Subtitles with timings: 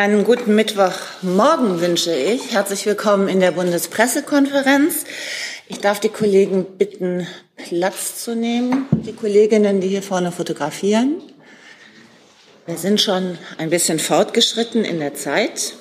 [0.00, 2.54] Einen guten Mittwochmorgen wünsche ich.
[2.54, 5.04] Herzlich willkommen in der Bundespressekonferenz.
[5.68, 7.26] Ich darf die Kollegen bitten,
[7.56, 8.86] Platz zu nehmen.
[8.92, 11.20] Die Kolleginnen, die hier vorne fotografieren.
[12.64, 15.74] Wir sind schon ein bisschen fortgeschritten in der Zeit.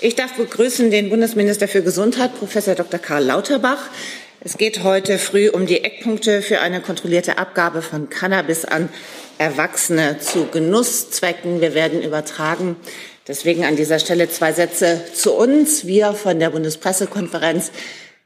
[0.00, 2.98] Ich darf begrüßen den Bundesminister für Gesundheit, Professor Dr.
[2.98, 3.90] Karl Lauterbach.
[4.40, 8.88] Es geht heute früh um die Eckpunkte für eine kontrollierte Abgabe von Cannabis an
[9.36, 11.60] Erwachsene zu Genusszwecken.
[11.60, 12.76] Wir werden übertragen.
[13.28, 15.86] Deswegen an dieser Stelle zwei Sätze zu uns.
[15.86, 17.72] Wir von der Bundespressekonferenz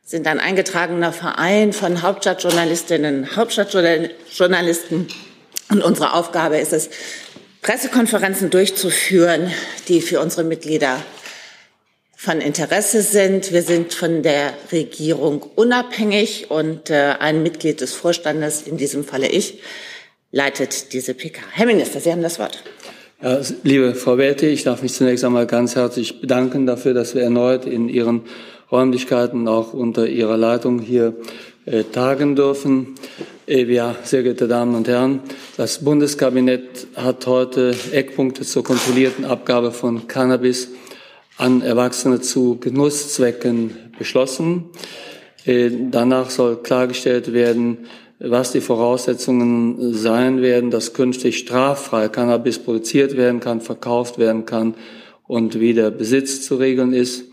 [0.04, 5.08] sind ein eingetragener Verein von Hauptstadtjournalistinnen, Hauptstadtjournalisten.
[5.70, 6.90] Und unsere Aufgabe ist es,
[7.62, 9.52] Pressekonferenzen durchzuführen,
[9.88, 11.02] die für unsere Mitglieder
[12.16, 13.52] von Interesse sind.
[13.52, 19.28] Wir sind von der Regierung unabhängig und äh, ein Mitglied des Vorstandes, in diesem Falle
[19.28, 19.62] ich,
[20.30, 21.40] leitet diese PK.
[21.52, 22.62] Herr Minister, Sie haben das Wort.
[23.22, 27.20] Ja, liebe Frau Welte, ich darf mich zunächst einmal ganz herzlich bedanken dafür, dass wir
[27.20, 28.22] erneut in Ihren
[28.72, 31.12] Räumlichkeiten auch unter Ihrer Leitung hier
[31.66, 32.94] äh, tagen dürfen.
[33.46, 35.20] Äh, ja, sehr geehrte Damen und Herren,
[35.58, 40.70] das Bundeskabinett hat heute Eckpunkte zur kontrollierten Abgabe von Cannabis
[41.36, 44.70] an Erwachsene zu Genusszwecken beschlossen.
[45.44, 47.86] Äh, danach soll klargestellt werden,
[48.20, 54.74] was die Voraussetzungen sein werden, dass künftig straffrei Cannabis produziert werden kann, verkauft werden kann
[55.26, 57.24] und wie der Besitz zu regeln ist.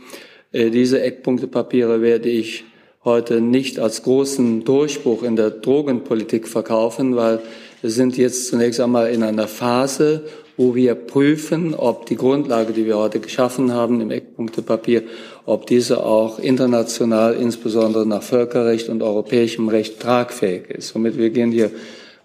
[0.54, 2.64] Äh, diese Eckpunktepapiere werde ich
[3.04, 7.40] heute nicht als großen Durchbruch in der Drogenpolitik verkaufen, weil
[7.82, 10.24] wir sind jetzt zunächst einmal in einer Phase,
[10.56, 15.04] wo wir prüfen, ob die Grundlage, die wir heute geschaffen haben im Eckpunktepapier,
[15.48, 20.90] ob diese auch international, insbesondere nach Völkerrecht und europäischem Recht tragfähig ist.
[20.90, 21.72] Somit wir gehen hier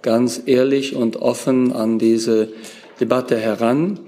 [0.02, 2.48] ganz ehrlich und offen an diese
[2.98, 4.00] Debatte heran.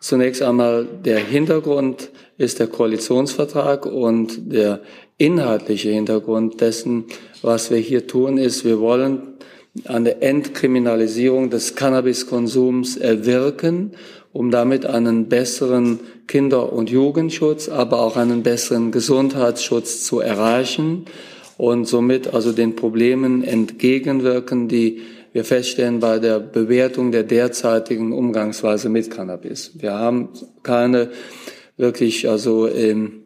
[0.00, 4.80] Zunächst einmal der Hintergrund ist der Koalitionsvertrag und der
[5.18, 7.04] inhaltliche Hintergrund dessen,
[7.42, 9.31] was wir hier tun, ist, wir wollen
[9.84, 13.92] eine Entkriminalisierung des Cannabiskonsums erwirken,
[14.32, 21.06] um damit einen besseren Kinder- und Jugendschutz, aber auch einen besseren Gesundheitsschutz zu erreichen
[21.58, 25.00] und somit also den Problemen entgegenwirken, die
[25.32, 29.72] wir feststellen bei der Bewertung der derzeitigen Umgangsweise mit Cannabis.
[29.78, 30.28] Wir haben
[30.62, 31.10] keine
[31.78, 33.22] wirklich also ähm,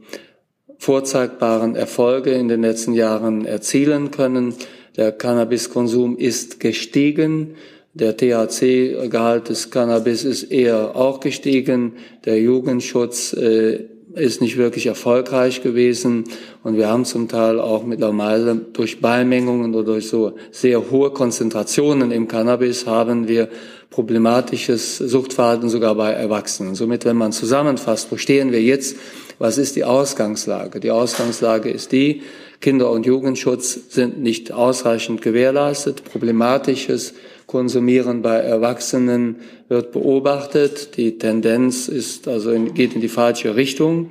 [0.78, 4.54] vorzeigbaren Erfolge in den letzten Jahren erzielen können.
[4.96, 7.54] Der Cannabiskonsum ist gestiegen.
[7.94, 11.94] Der THC-Gehalt des Cannabis ist eher auch gestiegen.
[12.24, 13.84] Der Jugendschutz äh,
[14.14, 16.24] ist nicht wirklich erfolgreich gewesen.
[16.62, 22.10] Und wir haben zum Teil auch mittlerweile durch Beimengungen oder durch so sehr hohe Konzentrationen
[22.10, 23.48] im Cannabis haben wir
[23.90, 26.74] problematisches Suchtverhalten sogar bei Erwachsenen.
[26.74, 28.96] Somit, wenn man zusammenfasst, wo stehen wir jetzt?
[29.38, 30.80] Was ist die Ausgangslage?
[30.80, 32.22] Die Ausgangslage ist die,
[32.61, 36.05] Kinder- und Jugendschutz sind nicht ausreichend gewährleistet.
[36.05, 37.15] Problematisches
[37.47, 39.37] Konsumieren bei Erwachsenen
[39.69, 40.97] wird beobachtet.
[40.97, 44.11] Die Tendenz ist also in, geht in die falsche Richtung.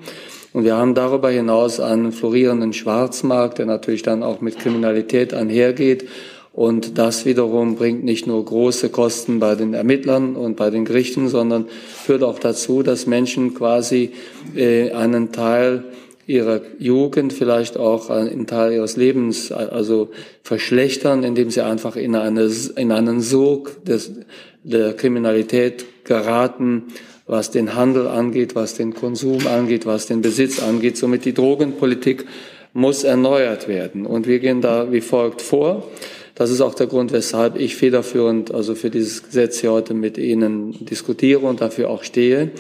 [0.54, 6.08] Und wir haben darüber hinaus einen florierenden Schwarzmarkt, der natürlich dann auch mit Kriminalität einhergeht.
[6.54, 11.28] Und das wiederum bringt nicht nur große Kosten bei den Ermittlern und bei den Gerichten,
[11.28, 11.66] sondern
[12.06, 14.14] führt auch dazu, dass Menschen quasi
[14.56, 15.84] äh, einen Teil
[16.28, 20.10] ihrer Jugend, vielleicht auch einen Teil ihres Lebens, also
[20.42, 24.12] verschlechtern, indem sie einfach in, eine, in einen Sog des,
[24.64, 26.86] der Kriminalität geraten,
[27.28, 30.98] was den Handel angeht, was den Konsum angeht, was den Besitz angeht.
[30.98, 32.26] Somit die Drogenpolitik
[32.74, 34.06] muss erneuert werden.
[34.06, 35.88] Und wir gehen da wie folgt vor.
[36.36, 40.18] Das ist auch der Grund, weshalb ich federführend also für dieses Gesetz hier heute mit
[40.18, 42.52] Ihnen diskutiere und dafür auch stehe.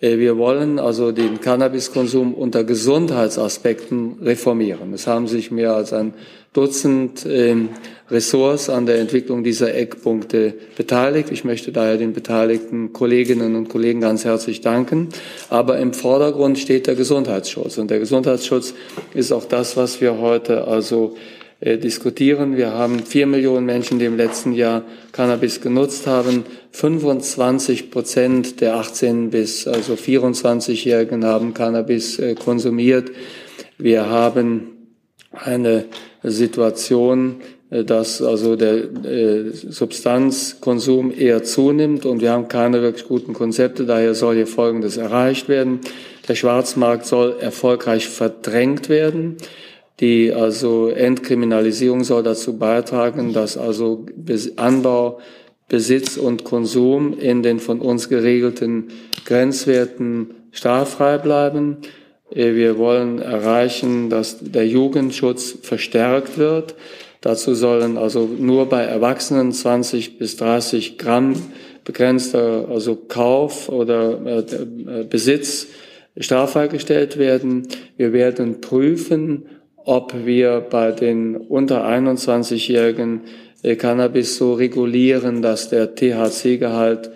[0.00, 4.92] Äh, wir wollen also den Cannabiskonsum unter Gesundheitsaspekten reformieren.
[4.92, 6.14] Es haben sich mehr als ein
[6.52, 7.68] Dutzend ähm,
[8.10, 11.30] Ressorts an der Entwicklung dieser Eckpunkte beteiligt.
[11.30, 15.10] Ich möchte daher den beteiligten Kolleginnen und Kollegen ganz herzlich danken.
[15.48, 17.78] Aber im Vordergrund steht der Gesundheitsschutz.
[17.78, 18.74] Und der Gesundheitsschutz
[19.14, 21.14] ist auch das, was wir heute also
[21.60, 22.56] äh, diskutieren.
[22.56, 26.44] Wir haben vier Millionen Menschen, die im letzten Jahr Cannabis genutzt haben.
[26.72, 33.10] 25 Prozent der 18 bis also 24-Jährigen haben Cannabis äh, konsumiert.
[33.76, 34.68] Wir haben
[35.32, 35.84] eine
[36.22, 43.32] Situation, äh, dass also der äh, Substanzkonsum eher zunimmt und wir haben keine wirklich guten
[43.32, 43.84] Konzepte.
[43.84, 45.80] Daher soll hier Folgendes erreicht werden.
[46.28, 49.36] Der Schwarzmarkt soll erfolgreich verdrängt werden.
[50.00, 54.06] Die also Entkriminalisierung soll dazu beitragen, dass also
[54.56, 55.20] Anbau,
[55.68, 58.88] Besitz und Konsum in den von uns geregelten
[59.24, 61.78] Grenzwerten straffrei bleiben.
[62.34, 66.74] Äh, wir wollen erreichen, dass der Jugendschutz verstärkt wird.
[67.20, 71.34] Dazu sollen also nur bei Erwachsenen 20 bis 30 Gramm
[71.84, 75.68] begrenzter also Kauf oder äh, äh, Besitz
[76.18, 77.68] straffrei gestellt werden.
[77.96, 79.46] Wir werden prüfen,
[79.84, 83.22] ob wir bei den unter 21-Jährigen
[83.62, 87.10] äh, Cannabis so regulieren, dass der THC-Gehalt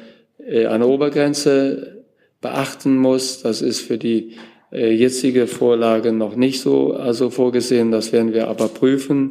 [0.46, 2.04] äh, eine Obergrenze
[2.40, 3.42] beachten muss.
[3.42, 4.32] Das ist für die
[4.70, 7.90] äh, jetzige Vorlage noch nicht so also vorgesehen.
[7.90, 9.30] Das werden wir aber prüfen.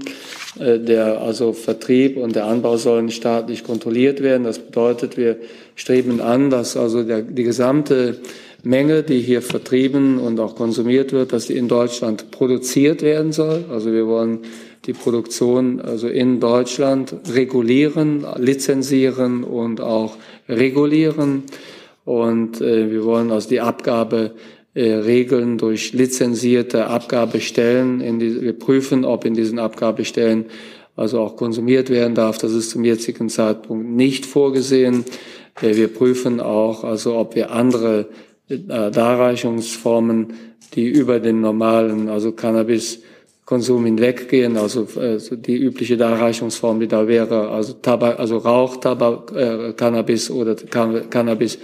[0.56, 4.44] Der also Vertrieb und der Anbau sollen staatlich kontrolliert werden.
[4.44, 5.38] Das bedeutet, wir
[5.74, 8.18] streben an, dass also der, die gesamte
[8.63, 13.65] Menge, die hier vertrieben und auch konsumiert wird, dass die in Deutschland produziert werden soll.
[13.69, 14.39] Also wir wollen
[14.86, 20.15] die Produktion also in Deutschland regulieren, lizenzieren und auch
[20.48, 21.44] regulieren.
[22.06, 24.31] Und äh, wir wollen also die Abgabe
[24.74, 28.01] äh, Regeln durch lizenzierte Abgabestellen.
[28.01, 30.45] In die, wir prüfen, ob in diesen Abgabestellen
[30.95, 32.38] also auch konsumiert werden darf.
[32.38, 35.04] Das ist zum jetzigen Zeitpunkt nicht vorgesehen.
[35.62, 38.07] Äh, wir prüfen auch, also ob wir andere
[38.49, 40.33] Darreichungsformen,
[40.75, 47.49] die über den normalen, also Cannabiskonsum hinweggehen, also äh, die übliche Darreichungsform, die da wäre,
[47.49, 51.59] also Tabak, also Rauch, Tabak, äh, Cannabis oder Cannabis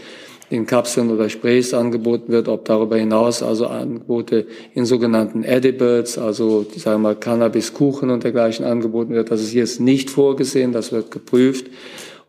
[0.50, 6.66] in Kapseln oder Sprays angeboten wird, ob darüber hinaus also Angebote in sogenannten Edibles, also
[6.76, 9.30] sagen wir mal Cannabiskuchen und dergleichen angeboten wird.
[9.30, 11.68] Das ist jetzt nicht vorgesehen, das wird geprüft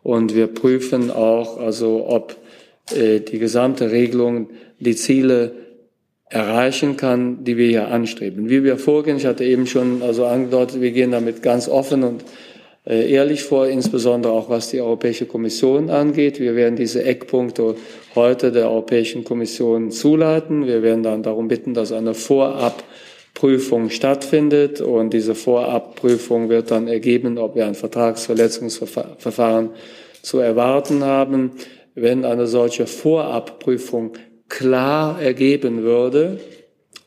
[0.03, 2.40] und wir prüfen auch, also ob äh,
[2.95, 4.49] die gesamte Regelung
[4.79, 5.53] die Ziele
[6.31, 8.49] erreichen kann, die wir hier anstreben.
[8.49, 12.23] Wie wir vorgehen, ich hatte eben schon also angedeutet, wir gehen damit ganz offen und
[12.85, 16.39] äh, ehrlich vor, insbesondere auch was die Europäische Kommission angeht.
[16.39, 17.75] Wir werden diese Eckpunkte
[18.15, 20.65] heute der Europäischen Kommission zuleiten.
[20.65, 27.37] Wir werden dann darum bitten, dass eine Vorabprüfung stattfindet und diese Vorabprüfung wird dann ergeben,
[27.37, 29.69] ob wir ein Vertragsverletzungsverfahren
[30.21, 31.51] zu erwarten haben.
[31.95, 34.13] Wenn eine solche Vorabprüfung
[34.47, 36.39] klar ergeben würde,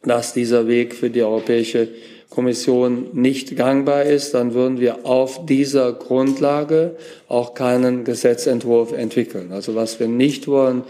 [0.03, 1.89] dass dieser Weg für die Europäische
[2.31, 6.97] Kommission nicht gangbar ist, dann würden wir auf dieser Grundlage
[7.29, 9.53] auch keinen Gesetzentwurf entwickeln.
[9.53, 10.83] Also was wir nicht wollen,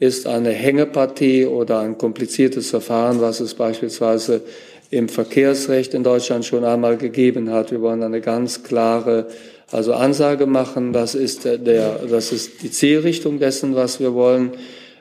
[0.00, 4.42] ist eine Hängepartie oder ein kompliziertes Verfahren, was es beispielsweise
[4.90, 7.70] im Verkehrsrecht in Deutschland schon einmal gegeben hat.
[7.70, 9.28] Wir wollen eine ganz klare
[9.70, 10.92] also Ansage machen.
[10.92, 14.52] Das ist der, das ist die Zielrichtung dessen, was wir wollen.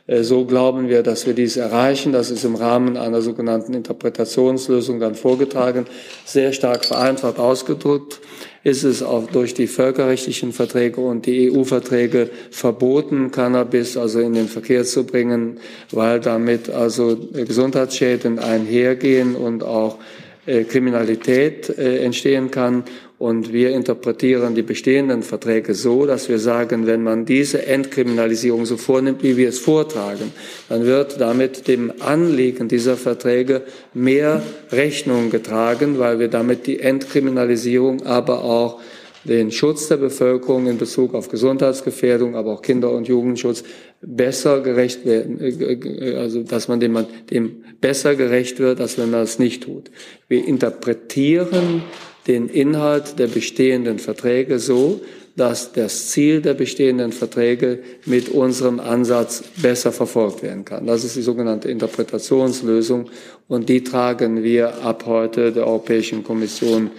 [0.08, 2.12] Äh, so glauben wir, dass wir dies erreichen.
[2.12, 5.86] Das ist im Rahmen einer sogenannten Interpretationslösung dann vorgetragen.
[6.26, 8.20] Sehr stark vereinfacht ausgedrückt
[8.68, 14.50] ist es auch durch die völkerrechtlichen Verträge und die EU-Verträge verboten, Cannabis also in den
[14.50, 15.60] Verkehr zu bringen,
[15.92, 20.00] weil damit also Gesundheitsschäden einhergehen und auch
[20.46, 22.84] äh, Kriminalität äh, entstehen kann.
[23.20, 28.78] Und wir interpretieren die bestehenden Verträge so, dass wir sagen, wenn man diese Entkriminalisierung so
[28.78, 30.32] vornimmt, wie wir es vortragen,
[30.70, 33.64] dann wird damit dem Anliegen dieser Verträge
[33.96, 38.80] mehr Rechnung getragen, weil wir damit die Entkriminalisierung, aber auch
[39.24, 43.64] den Schutz der Bevölkerung in Bezug auf Gesundheitsgefährdung, aber auch Kinder- und Jugendschutz
[44.02, 49.10] besser gerecht werden, äh, äh, also dass man dem, dem besser gerecht wird, als wenn
[49.10, 49.92] man es nicht tut.
[50.28, 51.84] Wir interpretieren
[52.28, 55.02] den Inhalt der bestehenden Verträge so,
[55.38, 60.88] dass das Ziel der bestehenden Verträge mit unserem Ansatz besser verfolgt werden kann.
[60.88, 63.10] Das ist die sogenannte Interpretationslösung
[63.48, 66.90] und die tragen wir ab heute der Europäischen Kommission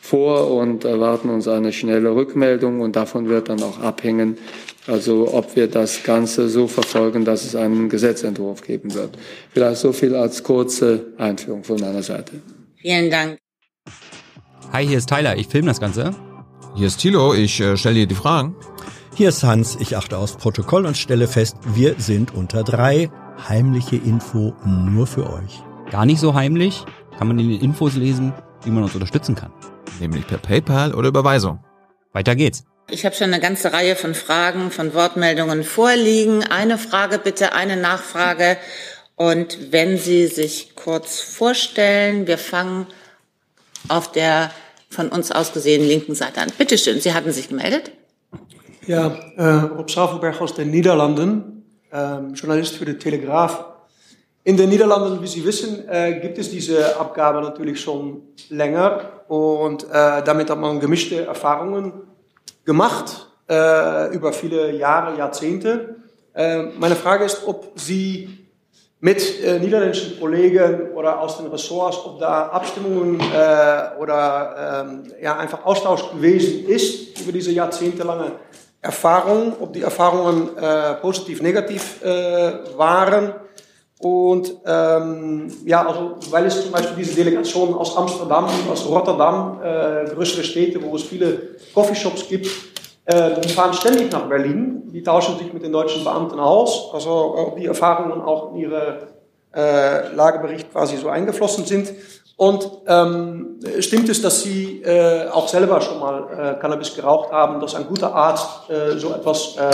[0.00, 4.36] vor und erwarten uns eine schnelle Rückmeldung und davon wird dann auch abhängen,
[4.86, 9.16] also ob wir das Ganze so verfolgen, dass es einen Gesetzentwurf geben wird.
[9.52, 12.32] Vielleicht so viel als kurze Einführung von meiner Seite.
[12.76, 13.38] Vielen Dank.
[14.72, 16.14] Hi, hier ist Tyler, ich filme das Ganze.
[16.74, 18.56] Hier ist Thilo, ich äh, stelle dir die Fragen.
[19.14, 23.10] Hier ist Hans, ich achte aufs Protokoll und stelle fest, wir sind unter drei.
[23.48, 25.62] Heimliche Info nur für euch.
[25.90, 26.84] Gar nicht so heimlich,
[27.16, 28.32] kann man in den Infos lesen,
[28.64, 29.52] wie man uns unterstützen kann.
[30.00, 31.62] Nämlich per PayPal oder Überweisung.
[32.12, 32.64] Weiter geht's.
[32.90, 36.42] Ich habe schon eine ganze Reihe von Fragen, von Wortmeldungen vorliegen.
[36.42, 38.56] Eine Frage bitte, eine Nachfrage.
[39.16, 42.86] Und wenn Sie sich kurz vorstellen, wir fangen
[43.88, 44.50] auf der
[44.90, 46.48] von uns aus gesehen linken Seite an.
[46.56, 47.90] Bitte schön, Sie hatten sich gemeldet.
[48.86, 53.64] Ja, äh, Rob Schafelberg aus den Niederlanden, äh, Journalist für die Telegraaf.
[54.44, 59.84] In den Niederlanden, wie Sie wissen, äh, gibt es diese Abgabe natürlich schon länger und
[59.84, 61.92] äh, damit hat man gemischte Erfahrungen
[62.64, 65.96] gemacht äh, über viele Jahre, Jahrzehnte.
[66.34, 68.43] Äh, meine Frage ist, ob Sie
[69.04, 75.36] mit äh, niederländischen Kollegen oder aus den Ressorts, ob da Abstimmungen äh, oder ähm, ja,
[75.36, 78.32] einfach Austausch gewesen ist über diese jahrzehntelange
[78.80, 83.34] Erfahrung, ob die Erfahrungen äh, positiv, negativ äh, waren.
[83.98, 90.14] Und ähm, ja, also weil es zum Beispiel diese Delegationen aus Amsterdam, aus Rotterdam, äh,
[90.14, 92.48] größere Städte, wo es viele Coffeeshops gibt,
[93.06, 94.90] äh, die fahren ständig nach Berlin.
[94.92, 96.90] Die tauschen sich mit den deutschen Beamten aus.
[96.92, 99.08] Also ob die Erfahrungen auch in ihre
[99.54, 101.92] äh, Lagebericht quasi so eingeflossen sind.
[102.36, 107.60] Und ähm, stimmt es, dass Sie äh, auch selber schon mal äh, Cannabis geraucht haben,
[107.60, 109.70] dass ein guter Arzt äh, so etwas äh,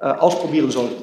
[0.00, 0.94] äh, ausprobieren sollte?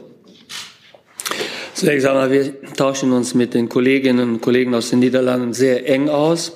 [1.75, 6.09] Zunächst einmal, wir tauschen uns mit den Kolleginnen und Kollegen aus den Niederlanden sehr eng
[6.09, 6.55] aus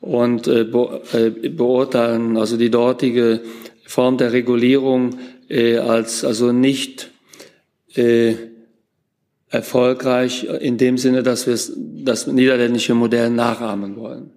[0.00, 3.40] und äh, beurteilen also die dortige
[3.88, 5.18] Form der Regulierung
[5.50, 7.10] als also nicht
[9.48, 11.58] erfolgreich in dem Sinne, dass wir
[12.04, 14.30] das niederländische Modell nachahmen wollen.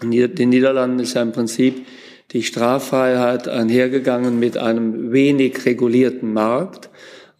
[0.00, 1.84] In den Niederlanden ist ja im Prinzip
[2.30, 6.88] die Straffreiheit einhergegangen mit einem wenig regulierten Markt,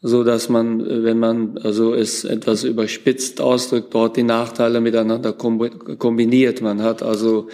[0.03, 6.61] so dass man, wenn man also es etwas überspitzt ausdrückt, dort die Nachteile miteinander kombiniert.
[6.61, 7.47] Man hat also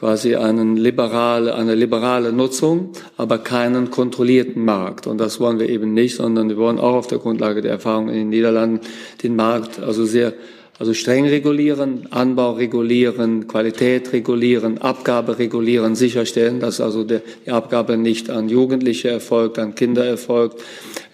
[0.00, 5.06] quasi einen liberale, eine liberale Nutzung, aber keinen kontrollierten Markt.
[5.06, 8.08] Und das wollen wir eben nicht, sondern wir wollen auch auf der Grundlage der Erfahrung
[8.08, 8.80] in den Niederlanden
[9.22, 10.32] den Markt also sehr
[10.78, 18.30] also streng regulieren, Anbau regulieren, Qualität regulieren, Abgabe regulieren, sicherstellen, dass also die Abgabe nicht
[18.30, 20.62] an Jugendliche erfolgt, an Kinder erfolgt.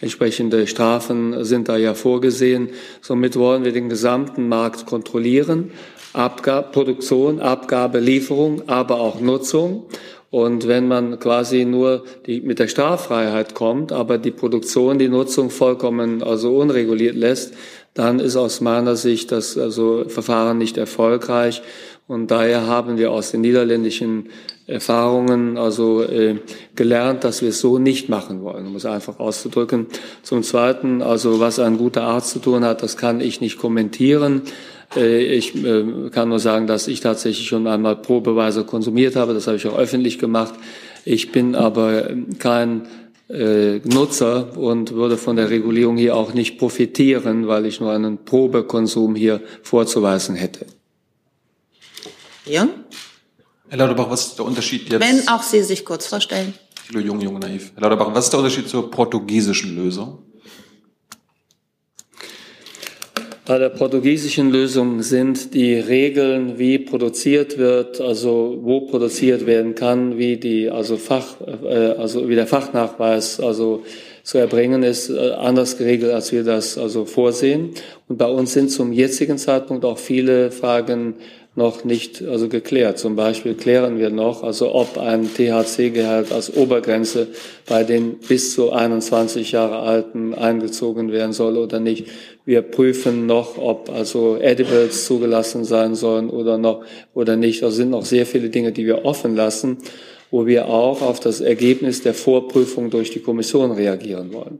[0.00, 2.68] Entsprechende Strafen sind da ja vorgesehen.
[3.00, 5.72] Somit wollen wir den gesamten Markt kontrollieren
[6.16, 9.84] Abgabe, Produktion, Abgabe, Lieferung, aber auch Nutzung.
[10.30, 15.50] Und wenn man quasi nur die, mit der Straffreiheit kommt, aber die Produktion, die Nutzung
[15.50, 17.54] vollkommen also unreguliert lässt,
[17.94, 21.62] dann ist aus meiner Sicht das also Verfahren nicht erfolgreich.
[22.08, 24.28] Und daher haben wir aus den niederländischen
[24.66, 26.36] Erfahrungen also äh,
[26.74, 29.86] gelernt, dass wir es so nicht machen wollen, um es einfach auszudrücken.
[30.22, 34.42] Zum Zweiten, also was ein guter Arzt zu tun hat, das kann ich nicht kommentieren.
[34.94, 39.34] Äh, ich äh, kann nur sagen, dass ich tatsächlich schon einmal probeweise konsumiert habe.
[39.34, 40.54] Das habe ich auch öffentlich gemacht.
[41.04, 42.88] Ich bin aber kein
[43.28, 48.24] äh, Nutzer und würde von der Regulierung hier auch nicht profitieren, weil ich nur einen
[48.24, 50.66] Probekonsum hier vorzuweisen hätte.
[52.44, 52.68] Ja?
[53.68, 55.00] Herr Lauterbach, was ist der Unterschied jetzt?
[55.00, 56.54] Wenn auch Sie sich kurz vorstellen.
[56.88, 57.72] Hallo, jung, jung, naiv.
[57.74, 60.22] Herr Lauterbach, was ist der Unterschied zur portugiesischen Lösung?
[63.46, 70.18] Bei der portugiesischen Lösung sind die Regeln, wie produziert wird, also wo produziert werden kann,
[70.18, 73.84] wie die also Fach, äh, also wie der Fachnachweis also
[74.24, 77.70] zu erbringen ist, äh, anders geregelt, als wir das also vorsehen.
[78.08, 81.14] Und bei uns sind zum jetzigen Zeitpunkt auch viele Fragen
[81.56, 82.98] noch nicht also geklärt.
[82.98, 87.28] Zum Beispiel klären wir noch, also ob ein THC-Gehalt als Obergrenze
[87.66, 92.08] bei den bis zu 21 Jahre Alten eingezogen werden soll oder nicht.
[92.44, 96.84] Wir prüfen noch, ob also Edibles zugelassen sein sollen oder noch
[97.14, 97.62] oder nicht.
[97.62, 99.78] Da sind noch sehr viele Dinge, die wir offen lassen,
[100.30, 104.58] wo wir auch auf das Ergebnis der Vorprüfung durch die Kommission reagieren wollen.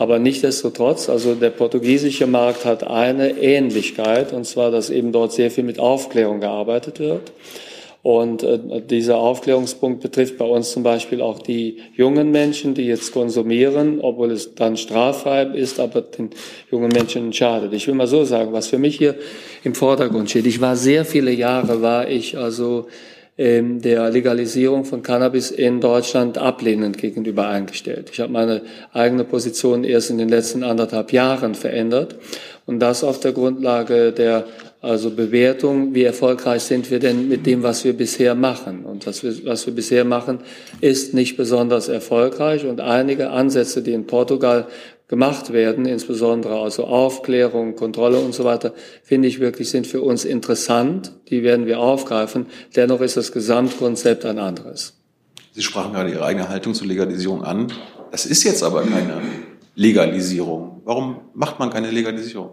[0.00, 5.50] Aber nichtdestotrotz, also der portugiesische Markt hat eine Ähnlichkeit, und zwar, dass eben dort sehr
[5.50, 7.32] viel mit Aufklärung gearbeitet wird.
[8.00, 13.12] Und äh, dieser Aufklärungspunkt betrifft bei uns zum Beispiel auch die jungen Menschen, die jetzt
[13.12, 16.30] konsumieren, obwohl es dann straffrei ist, aber den
[16.70, 17.74] jungen Menschen schadet.
[17.74, 19.16] Ich will mal so sagen, was für mich hier
[19.64, 20.46] im Vordergrund steht.
[20.46, 22.86] Ich war sehr viele Jahre, war ich also
[23.40, 28.10] der Legalisierung von Cannabis in Deutschland ablehnend gegenüber eingestellt.
[28.12, 28.60] Ich habe meine
[28.92, 32.16] eigene Position erst in den letzten anderthalb Jahren verändert
[32.66, 34.44] und das auf der Grundlage der
[34.82, 38.84] also Bewertung, wie erfolgreich sind wir denn mit dem, was wir bisher machen.
[38.84, 40.38] Und das, was wir bisher machen,
[40.80, 42.64] ist nicht besonders erfolgreich.
[42.64, 44.68] Und einige Ansätze, die in Portugal
[45.10, 50.24] gemacht werden, insbesondere also Aufklärung, Kontrolle und so weiter, finde ich wirklich sind für uns
[50.24, 51.12] interessant.
[51.30, 52.46] Die werden wir aufgreifen.
[52.76, 55.00] Dennoch ist das Gesamtkonzept ein anderes.
[55.50, 57.72] Sie sprachen gerade Ihre eigene Haltung zur Legalisierung an.
[58.12, 59.20] Das ist jetzt aber keine
[59.74, 60.80] Legalisierung.
[60.84, 62.50] Warum macht man keine Legalisierung?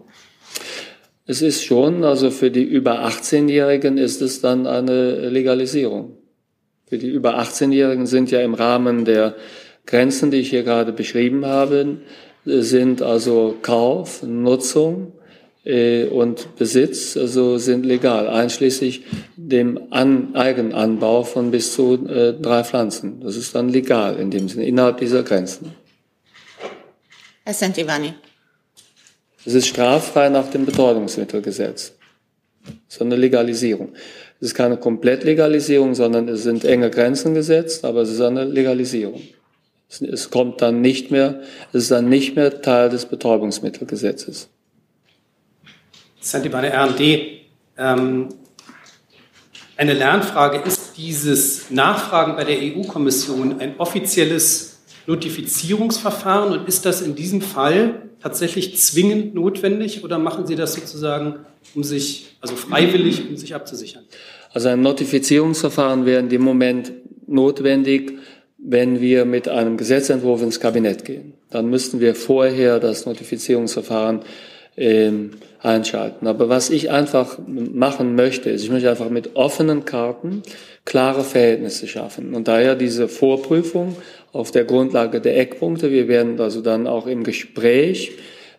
[1.26, 6.16] Es ist schon, also für die über 18-Jährigen ist es dann eine Legalisierung.
[6.88, 9.36] Für die über 18-Jährigen sind ja im Rahmen der
[9.86, 11.98] Grenzen, die ich hier gerade beschrieben habe,
[12.48, 15.12] sind also Kauf, Nutzung
[15.64, 19.04] äh, und Besitz also sind legal, einschließlich
[19.36, 23.20] dem An Eigenanbau von bis zu äh, drei Pflanzen.
[23.20, 25.74] Das ist dann legal in dem Sinne, innerhalb dieser Grenzen.
[27.44, 28.14] Herr Santivani.
[29.44, 31.94] Es ist straffrei nach dem Betäubungsmittelgesetz.
[32.88, 33.94] So eine Legalisierung.
[34.40, 39.20] Es ist keine Komplettlegalisierung, sondern es sind enge Grenzen gesetzt, aber es ist eine Legalisierung.
[39.88, 41.40] Es kommt dann nicht mehr,
[41.72, 44.50] es ist dann nicht mehr Teil des Betäubungsmittelgesetzes.
[46.20, 47.00] Santi bei der RD.
[47.78, 48.28] Ähm,
[49.78, 50.58] eine Lernfrage.
[50.66, 58.02] Ist dieses Nachfragen bei der EU-Kommission ein offizielles Notifizierungsverfahren und ist das in diesem Fall
[58.20, 61.36] tatsächlich zwingend notwendig oder machen Sie das sozusagen,
[61.74, 64.04] um sich, also freiwillig, um sich abzusichern?
[64.52, 66.92] Also ein Notifizierungsverfahren wäre in dem Moment
[67.26, 68.17] notwendig,
[68.58, 71.34] wenn wir mit einem Gesetzentwurf ins Kabinett gehen.
[71.50, 74.20] Dann müssten wir vorher das Notifizierungsverfahren
[74.76, 75.12] äh,
[75.62, 76.26] einschalten.
[76.26, 80.42] Aber was ich einfach machen möchte, ist, ich möchte einfach mit offenen Karten
[80.84, 82.34] klare Verhältnisse schaffen.
[82.34, 83.96] Und daher diese Vorprüfung
[84.32, 85.90] auf der Grundlage der Eckpunkte.
[85.90, 88.12] Wir werden also dann auch im Gespräch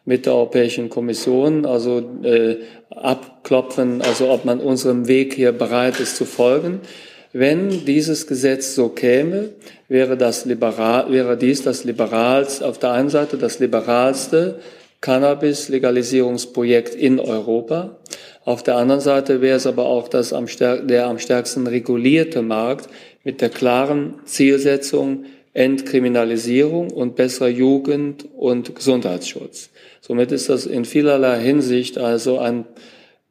[0.05, 2.57] mit der Europäischen Kommission also äh,
[2.89, 6.81] abklopfen, also ob man unserem Weg hier bereit ist zu folgen.
[7.31, 9.49] Wenn dieses Gesetz so käme,
[9.87, 14.59] wäre, das liberal, wäre dies das liberalste, auf der einen Seite das liberalste
[15.01, 17.99] Cannabis-Legalisierungsprojekt in Europa.
[18.45, 22.89] Auf der anderen Seite wäre es aber auch das am der am stärksten regulierte Markt
[23.23, 29.69] mit der klaren Zielsetzung Entkriminalisierung und besserer Jugend- und Gesundheitsschutz.
[29.99, 32.65] Somit ist das in vielerlei Hinsicht also ein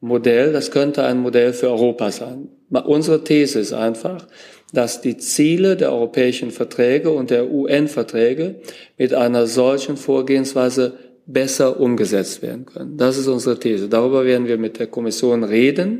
[0.01, 2.49] Modell, das könnte ein Modell für Europa sein.
[2.71, 4.27] Unsere These ist einfach,
[4.73, 8.55] dass die Ziele der europäischen Verträge und der UN-Verträge
[8.97, 10.93] mit einer solchen Vorgehensweise
[11.25, 12.97] besser umgesetzt werden können.
[12.97, 13.87] Das ist unsere These.
[13.87, 15.99] Darüber werden wir mit der Kommission reden.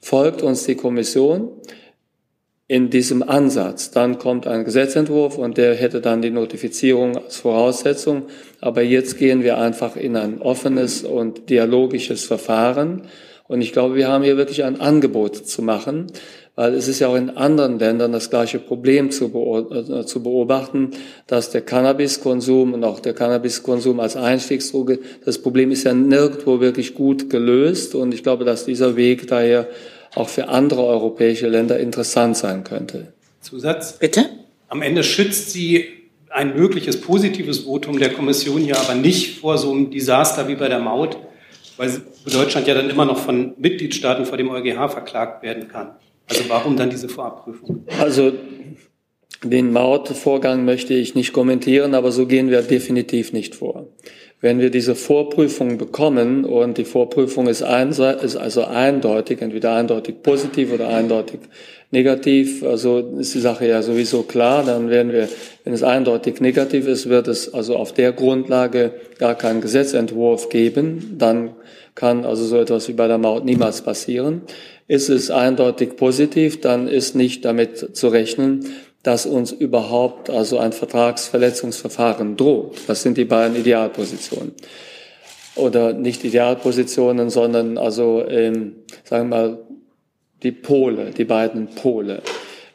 [0.00, 1.50] Folgt uns die Kommission
[2.68, 3.90] in diesem Ansatz.
[3.90, 8.24] Dann kommt ein Gesetzentwurf und der hätte dann die Notifizierung als Voraussetzung.
[8.60, 13.02] Aber jetzt gehen wir einfach in ein offenes und dialogisches Verfahren.
[13.48, 16.08] Und ich glaube, wir haben hier wirklich ein Angebot zu machen,
[16.56, 19.26] weil es ist ja auch in anderen Ländern das gleiche Problem zu,
[19.70, 20.90] äh, zu beobachten,
[21.26, 26.94] dass der Cannabiskonsum und auch der Cannabiskonsum als Einstiegsdroge, das Problem ist ja nirgendwo wirklich
[26.94, 29.68] gut gelöst und ich glaube, dass dieser Weg daher
[30.14, 33.12] auch für andere europäische Länder interessant sein könnte.
[33.42, 33.98] Zusatz?
[33.98, 34.24] Bitte?
[34.68, 35.84] Am Ende schützt sie
[36.30, 40.68] ein mögliches positives Votum der Kommission ja aber nicht vor so einem Desaster wie bei
[40.68, 41.16] der Maut,
[41.76, 41.90] weil
[42.30, 45.96] Deutschland ja dann immer noch von Mitgliedstaaten vor dem EuGH verklagt werden kann.
[46.28, 47.84] Also warum dann diese Vorabprüfung?
[48.00, 48.32] Also
[49.44, 53.86] den Mautvorgang möchte ich nicht kommentieren, aber so gehen wir definitiv nicht vor.
[54.40, 60.72] Wenn wir diese Vorprüfung bekommen und die Vorprüfung ist, ist also eindeutig, entweder eindeutig positiv
[60.72, 61.40] oder eindeutig
[61.90, 65.28] negativ, also ist die Sache ja sowieso klar, dann werden wir,
[65.64, 71.14] wenn es eindeutig negativ ist, wird es also auf der Grundlage gar keinen Gesetzentwurf geben,
[71.18, 71.50] dann
[71.94, 74.42] kann also so etwas wie bei der Maut niemals passieren.
[74.88, 78.66] Ist es eindeutig positiv, dann ist nicht damit zu rechnen,
[79.02, 82.76] dass uns überhaupt also ein Vertragsverletzungsverfahren droht.
[82.88, 84.52] Das sind die beiden Idealpositionen.
[85.54, 89.58] Oder nicht Idealpositionen, sondern also, ähm, sagen wir mal,
[90.46, 92.22] die Pole, die beiden Pole.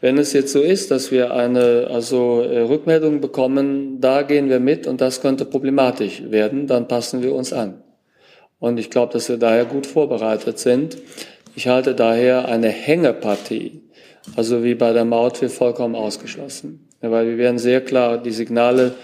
[0.01, 4.59] Wenn es jetzt so ist, dass wir eine also äh, Rückmeldung bekommen, da gehen wir
[4.59, 7.81] mit und das könnte problematisch werden, dann passen wir uns an.
[8.59, 10.97] Und ich glaube, dass wir daher gut vorbereitet sind.
[11.55, 13.83] Ich halte daher eine Hängepartie,
[14.35, 16.89] also wie bei der Maut, für vollkommen ausgeschlossen.
[16.99, 18.95] Weil wir werden sehr klar die Signale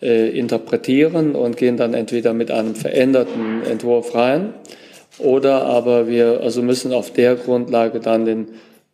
[0.00, 4.54] äh, interpretieren und gehen dann entweder mit einem veränderten Entwurf rein
[5.18, 8.48] oder aber wir also müssen auf der Grundlage dann den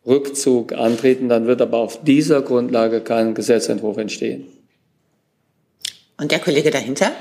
[0.05, 1.29] Rückzug antreten.
[1.29, 4.47] Dann wird aber auf dieser Grundlage kein Gesetzentwurf entstehen.
[6.19, 7.11] Und der Kollege dahinter?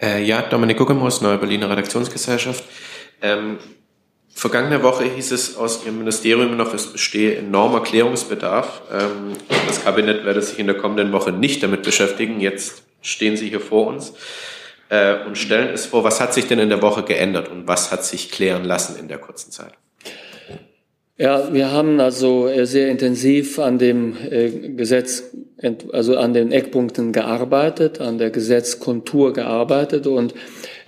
[0.00, 2.64] Äh, ja, Dominik Guggemus, Neue Berliner Redaktionsgesellschaft.
[3.22, 3.58] Ähm,
[4.38, 8.82] Vergangene Woche hieß es aus Ihrem Ministerium noch, es bestehe enormer Klärungsbedarf.
[8.92, 9.32] Ähm,
[9.66, 12.38] das Kabinett werde sich in der kommenden Woche nicht damit beschäftigen.
[12.38, 14.12] Jetzt stehen Sie hier vor uns
[14.88, 16.04] äh, und stellen es vor.
[16.04, 19.08] Was hat sich denn in der Woche geändert und was hat sich klären lassen in
[19.08, 19.72] der kurzen Zeit?
[21.18, 25.24] Ja, wir haben also äh, sehr intensiv an dem äh, Gesetz,
[25.90, 30.34] also an den Eckpunkten gearbeitet, an der Gesetzkontur gearbeitet und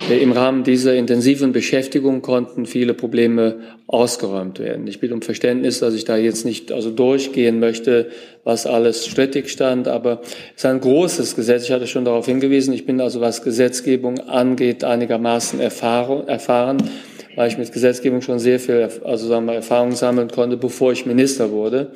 [0.07, 3.55] äh, im Rahmen dieser intensiven Beschäftigung konnten viele Probleme
[3.87, 4.85] ausgeräumt werden.
[4.85, 8.09] Ich bitte um Verständnis, dass ich da jetzt nicht also durchgehen möchte,
[8.43, 10.21] was alles strittig stand, aber
[10.55, 11.63] es ist ein großes Gesetz.
[11.63, 12.71] Ich hatte schon darauf hingewiesen.
[12.75, 16.83] Ich bin also, was Gesetzgebung angeht, einigermaßen erfahren
[17.39, 21.05] weil ich mit Gesetzgebung schon sehr viel, also sagen wir, Erfahrung sammeln konnte, bevor ich
[21.05, 21.91] Minister wurde.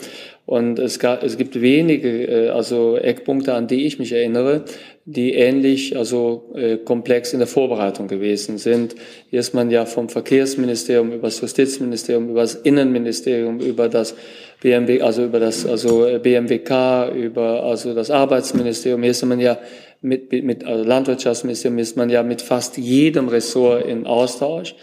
[0.45, 4.63] Und es, gab, es gibt wenige, äh, also Eckpunkte, an die ich mich erinnere,
[5.03, 8.95] die ähnlich, also äh, komplex in der Vorbereitung gewesen sind.
[9.31, 14.15] Hier ist man ja vom Verkehrsministerium über das Justizministerium, über das Innenministerium, über das
[14.61, 19.01] BMW, also über das also BMWK, über also das Arbeitsministerium.
[19.01, 19.57] Hier ist man ja
[20.03, 24.75] mit, mit also Landwirtschaftsministerium ist man ja mit fast jedem Ressort in Austausch.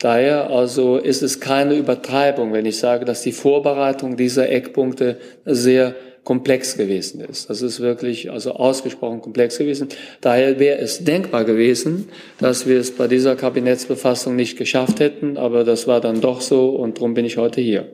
[0.00, 5.94] Daher also ist es keine Übertreibung, wenn ich sage, dass die Vorbereitung dieser Eckpunkte sehr
[6.24, 7.50] komplex gewesen ist.
[7.50, 9.88] Das ist wirklich also ausgesprochen komplex gewesen.
[10.20, 12.08] Daher wäre es denkbar gewesen,
[12.40, 16.70] dass wir es bei dieser Kabinettsbefassung nicht geschafft hätten, aber das war dann doch so
[16.70, 17.92] und darum bin ich heute hier.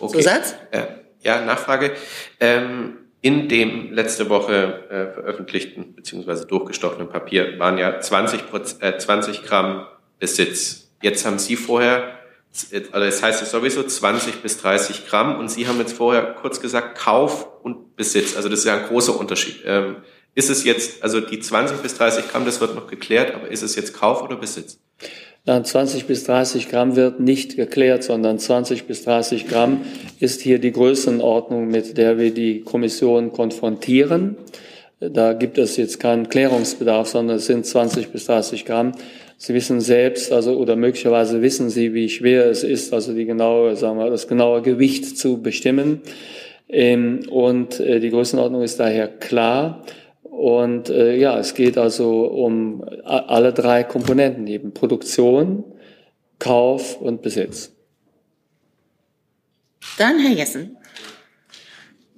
[0.00, 0.18] Okay.
[0.18, 0.54] Zusatz?
[0.72, 0.82] Äh,
[1.22, 1.92] ja, Nachfrage.
[2.40, 2.94] Ähm,
[3.26, 6.46] in dem letzte Woche äh, veröffentlichten bzw.
[6.46, 8.44] durchgestochenen Papier waren ja 20,
[8.78, 9.84] äh, 20 Gramm
[10.20, 10.92] Besitz.
[11.02, 12.20] Jetzt haben Sie vorher,
[12.92, 16.60] also das heißt es sowieso 20 bis 30 Gramm und Sie haben jetzt vorher kurz
[16.60, 18.36] gesagt Kauf und Besitz.
[18.36, 19.60] Also das ist ja ein großer Unterschied.
[19.64, 19.96] Ähm,
[20.36, 23.62] ist es jetzt, also die 20 bis 30 Gramm, das wird noch geklärt, aber ist
[23.62, 24.78] es jetzt Kauf oder Besitz?
[25.46, 29.82] Dann 20 bis 30 Gramm wird nicht geklärt, sondern 20 bis 30 Gramm
[30.18, 34.36] ist hier die Größenordnung, mit der wir die Kommission konfrontieren.
[34.98, 38.92] Da gibt es jetzt keinen Klärungsbedarf, sondern es sind 20 bis 30 Gramm.
[39.38, 43.76] Sie wissen selbst, also oder möglicherweise wissen Sie, wie schwer es ist, also die genaue,
[43.76, 46.00] sagen wir, das genaue Gewicht zu bestimmen.
[46.68, 49.84] Ähm, und äh, die Größenordnung ist daher klar.
[50.36, 54.74] Und äh, ja, es geht also um alle drei Komponenten eben.
[54.74, 55.64] Produktion,
[56.38, 57.72] Kauf und Besitz.
[59.96, 60.76] Dann Herr Jessen.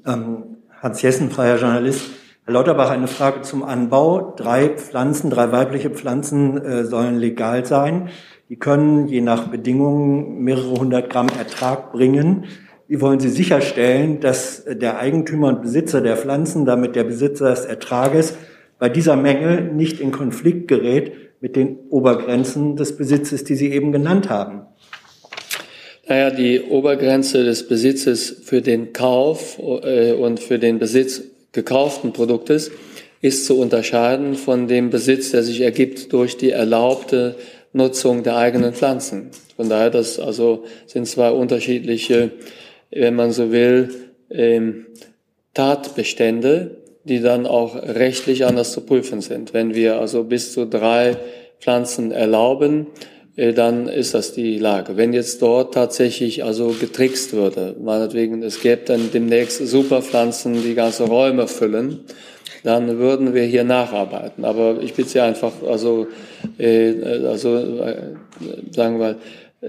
[0.05, 2.11] Ähm, Hans Jessen, freier Journalist.
[2.45, 4.35] Herr Lauterbach, eine Frage zum Anbau.
[4.37, 8.09] Drei Pflanzen, drei weibliche Pflanzen äh, sollen legal sein.
[8.49, 12.47] Die können je nach Bedingungen mehrere hundert Gramm Ertrag bringen.
[12.89, 17.67] Wie wollen Sie sicherstellen, dass der Eigentümer und Besitzer der Pflanzen, damit der Besitzer des
[17.67, 18.35] Ertrages,
[18.79, 23.93] bei dieser Menge nicht in Konflikt gerät mit den Obergrenzen des Besitzes, die Sie eben
[23.93, 24.63] genannt haben?
[26.09, 31.23] Naja, die Obergrenze des Besitzes für den Kauf äh, und für den Besitz
[31.53, 32.71] gekauften Produktes
[33.21, 37.37] ist zu unterscheiden von dem Besitz, der sich ergibt durch die erlaubte
[37.75, 39.31] Nutzung der eigenen Pflanzen.
[39.57, 42.31] Von daher, das also sind zwei unterschiedliche
[42.91, 43.91] wenn man so will,
[44.31, 44.87] ähm,
[45.55, 49.55] Tatbestände, die dann auch rechtlich anders zu prüfen sind.
[49.55, 51.17] Wenn wir also bis zu drei
[51.59, 52.89] Pflanzen erlauben,
[53.37, 54.97] äh, dann ist das die Lage.
[54.97, 61.05] Wenn jetzt dort tatsächlich also getrickst würde, meinetwegen, es gäbe dann demnächst Superpflanzen, die ganze
[61.05, 62.01] Räume füllen,
[62.65, 64.45] dann würden wir hier nacharbeiten.
[64.45, 66.09] Aber ich bitte Sie einfach, also,
[66.59, 66.95] äh,
[67.27, 67.97] also äh,
[68.73, 69.17] sagen wir mal,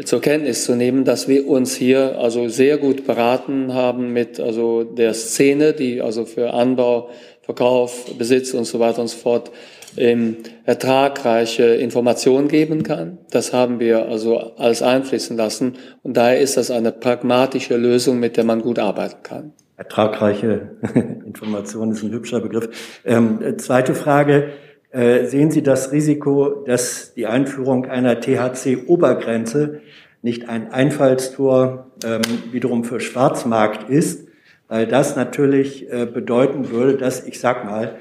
[0.04, 4.84] zur Kenntnis zu nehmen, dass wir uns hier also sehr gut beraten haben mit also
[4.84, 7.10] der Szene, die also für Anbau,
[7.42, 9.52] Verkauf, Besitz und so weiter und so fort
[9.98, 13.18] ähm, ertragreiche Informationen geben kann.
[13.32, 18.38] Das haben wir also alles einfließen lassen und daher ist das eine pragmatische Lösung, mit
[18.38, 19.54] der man gut arbeiten kann.
[19.78, 20.72] Ertragreiche
[21.26, 22.70] Information ist ein hübscher Begriff.
[23.06, 24.50] Ähm, zweite Frage.
[24.92, 29.82] Äh, sehen Sie das Risiko, dass die Einführung einer THC-Obergrenze
[30.22, 32.22] nicht ein Einfallstor ähm,
[32.52, 34.28] wiederum für Schwarzmarkt ist,
[34.68, 37.96] weil das natürlich äh, bedeuten würde, dass, ich sag mal,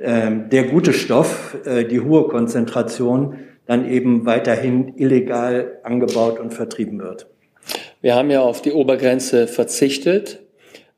[0.00, 7.00] ähm, der gute Stoff, äh, die hohe Konzentration dann eben weiterhin illegal angebaut und vertrieben
[7.00, 7.26] wird.
[8.00, 10.43] Wir haben ja auf die Obergrenze verzichtet.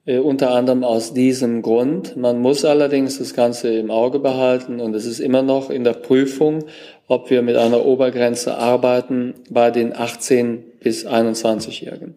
[0.07, 2.17] Äh, unter anderem aus diesem Grund.
[2.17, 5.95] Man muss allerdings das Ganze im Auge behalten und es ist immer noch in der
[5.95, 6.65] Prüfung,
[7.09, 12.15] ob wir mit einer Obergrenze arbeiten bei den 18 bis 21-Jährigen.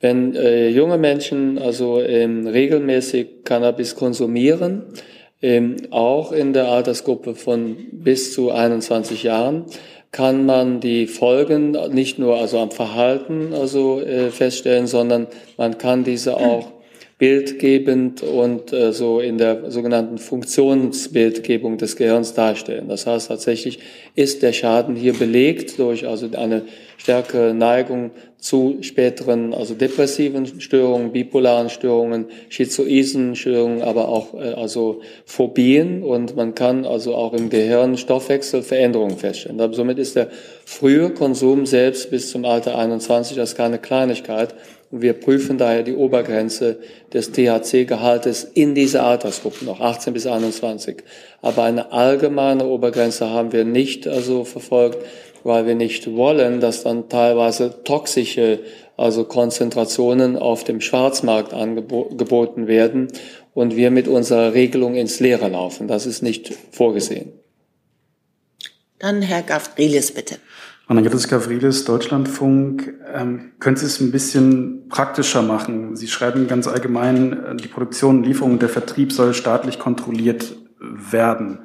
[0.00, 4.82] Wenn äh, junge Menschen also ähm, regelmäßig Cannabis konsumieren,
[5.40, 9.66] ähm, auch in der Altersgruppe von bis zu 21 Jahren,
[10.10, 16.02] kann man die Folgen nicht nur also am Verhalten also äh, feststellen, sondern man kann
[16.02, 16.79] diese auch
[17.20, 22.88] bildgebend und äh, so in der sogenannten Funktionsbildgebung des Gehirns darstellen.
[22.88, 23.78] Das heißt, tatsächlich
[24.14, 26.62] ist der Schaden hier belegt durch also eine
[26.96, 35.02] stärkere Neigung zu späteren, also depressiven Störungen, bipolaren Störungen, schizoiden Störungen, aber auch äh, also
[35.26, 39.74] Phobien und man kann also auch im Gehirn Stoffwechselveränderungen feststellen.
[39.74, 40.28] Somit ist der
[40.64, 44.54] frühe Konsum selbst bis zum Alter 21 das keine Kleinigkeit
[44.90, 46.80] wir prüfen daher die Obergrenze
[47.12, 51.04] des THC-Gehaltes in dieser Altersgruppe noch, 18 bis 21.
[51.42, 54.98] Aber eine allgemeine Obergrenze haben wir nicht also verfolgt.
[55.44, 58.60] weil wir nicht wollen, dass dann teilweise toxische
[58.96, 63.08] also Konzentrationen auf dem Schwarzmarkt angeboten werden
[63.54, 65.88] und wir mit unserer Regelung ins Leere laufen.
[65.88, 67.32] Das ist nicht vorgesehen.
[68.98, 70.36] Dann Herr Gavrilis, bitte.
[70.90, 72.94] Anna-Grettis Gavrilis, Deutschlandfunk.
[73.14, 75.94] Ähm, können Sie es ein bisschen praktischer machen?
[75.94, 81.60] Sie schreiben ganz allgemein, äh, die Produktion, Lieferung und der Vertrieb soll staatlich kontrolliert werden.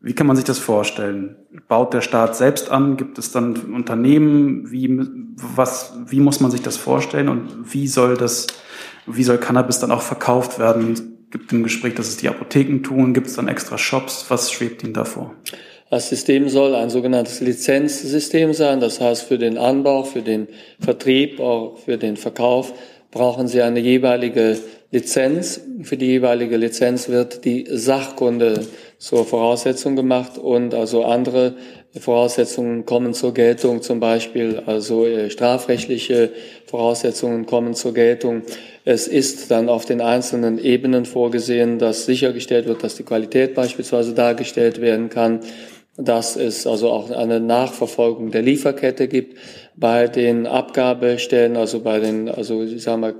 [0.00, 1.38] Wie kann man sich das vorstellen?
[1.66, 2.96] Baut der Staat selbst an?
[2.96, 4.70] Gibt es dann Unternehmen?
[4.70, 4.96] Wie,
[5.34, 7.28] was, wie muss man sich das vorstellen?
[7.28, 8.46] Und wie soll das,
[9.06, 11.26] wie soll Cannabis dann auch verkauft werden?
[11.32, 13.12] Gibt im Gespräch, dass es die Apotheken tun?
[13.12, 14.26] Gibt es dann extra Shops?
[14.28, 15.34] Was schwebt Ihnen davor?
[15.92, 18.80] Das System soll ein sogenanntes Lizenzsystem sein.
[18.80, 20.48] Das heißt, für den Anbau, für den
[20.80, 22.72] Vertrieb, auch für den Verkauf
[23.10, 24.56] brauchen Sie eine jeweilige
[24.90, 25.60] Lizenz.
[25.82, 31.56] Für die jeweilige Lizenz wird die Sachkunde zur Voraussetzung gemacht und also andere
[32.00, 36.30] Voraussetzungen kommen zur Geltung, zum Beispiel also äh, strafrechtliche
[36.64, 38.42] Voraussetzungen kommen zur Geltung.
[38.86, 44.14] Es ist dann auf den einzelnen Ebenen vorgesehen, dass sichergestellt wird, dass die Qualität beispielsweise
[44.14, 45.40] dargestellt werden kann,
[45.96, 49.36] dass es also auch eine Nachverfolgung der Lieferkette gibt
[49.76, 53.14] bei den Abgabestellen, also bei den, also ich sag mal,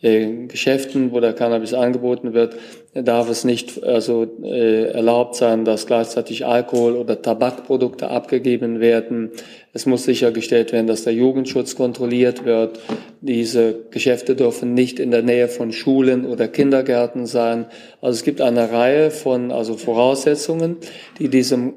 [0.00, 2.56] äh, Geschäften, wo der Cannabis angeboten wird,
[2.94, 9.30] darf es nicht also äh, erlaubt sein, dass gleichzeitig Alkohol oder Tabakprodukte abgegeben werden.
[9.72, 12.80] Es muss sichergestellt werden, dass der Jugendschutz kontrolliert wird.
[13.20, 17.66] Diese Geschäfte dürfen nicht in der Nähe von Schulen oder Kindergärten sein.
[18.00, 20.76] Also es gibt eine Reihe von also Voraussetzungen,
[21.18, 21.74] die diesem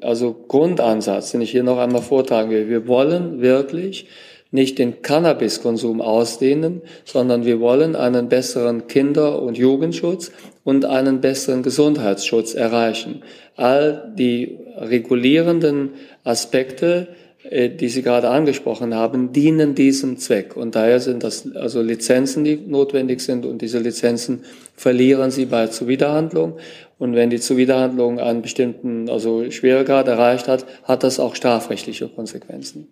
[0.00, 2.68] also Grundansatz, den ich hier noch einmal vortragen will.
[2.68, 4.06] Wir wollen wirklich
[4.50, 10.30] nicht den Cannabiskonsum ausdehnen, sondern wir wollen einen besseren Kinder- und Jugendschutz
[10.62, 13.22] und einen besseren Gesundheitsschutz erreichen.
[13.56, 17.08] All die regulierenden Aspekte,
[17.50, 20.56] die Sie gerade angesprochen haben, dienen diesem Zweck.
[20.56, 23.44] Und daher sind das also Lizenzen, die notwendig sind.
[23.44, 26.56] Und diese Lizenzen verlieren Sie bei Zuwiderhandlung.
[26.98, 32.88] Und wenn die Zuwiderhandlung einen bestimmten, also Schweregrad erreicht hat, hat das auch strafrechtliche Konsequenzen.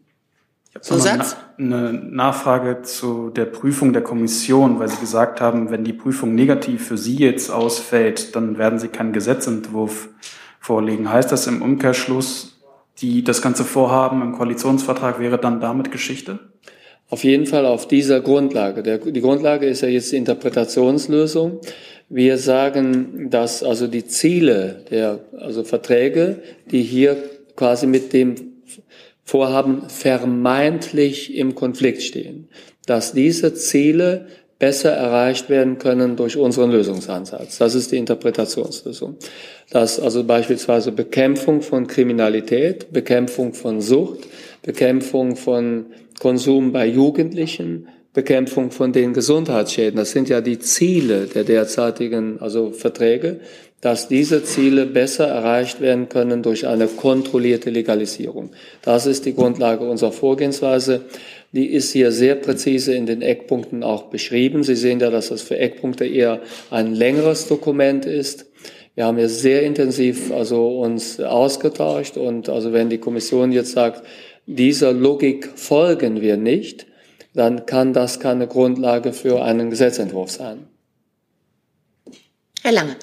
[0.81, 1.37] Zusatz?
[1.59, 6.88] Eine Nachfrage zu der Prüfung der Kommission, weil Sie gesagt haben, wenn die Prüfung negativ
[6.88, 10.09] für Sie jetzt ausfällt, dann werden Sie keinen Gesetzentwurf
[10.61, 11.11] vorlegen.
[11.11, 12.62] Heißt das im Umkehrschluss,
[13.03, 16.38] die, das ganze Vorhaben im Koalitionsvertrag wäre dann damit Geschichte?
[17.11, 18.83] Auf jeden Fall auf dieser Grundlage.
[18.83, 21.61] Der, die Grundlage ist ja jetzt die Interpretationslösung.
[22.09, 27.17] Wir sagen, dass also die Ziele der also Verträge, die hier
[27.55, 28.35] quasi mit dem
[29.25, 32.49] Vorhaben vermeintlich im Konflikt stehen,
[32.87, 34.27] dass diese Ziele
[34.62, 37.59] besser erreicht werden können durch unseren Lösungsansatz.
[37.59, 39.16] Das ist die Interpretationslösung.
[39.70, 44.20] Dass also beispielsweise Bekämpfung von Kriminalität, Bekämpfung von Sucht,
[44.62, 45.87] Bekämpfung von
[46.20, 52.70] Konsum bei Jugendlichen, Bekämpfung von den Gesundheitsschäden, das sind ja die Ziele der derzeitigen also
[52.70, 53.40] Verträge,
[53.81, 58.51] dass diese Ziele besser erreicht werden können durch eine kontrollierte Legalisierung.
[58.83, 61.01] Das ist die Grundlage unserer Vorgehensweise.
[61.53, 64.65] Die ist hier sehr präzise in den Eckpunkten auch beschrieben.
[64.65, 68.47] Sie sehen ja, dass das für Eckpunkte eher ein längeres Dokument ist.
[68.95, 74.03] Wir haben hier sehr intensiv also uns ausgetauscht und also wenn die Kommission jetzt sagt,
[74.47, 76.87] dieser Logik folgen wir nicht,
[77.35, 80.67] dann kann das keine Grundlage für einen Gesetzentwurf sein.
[82.62, 82.97] Herr Lange.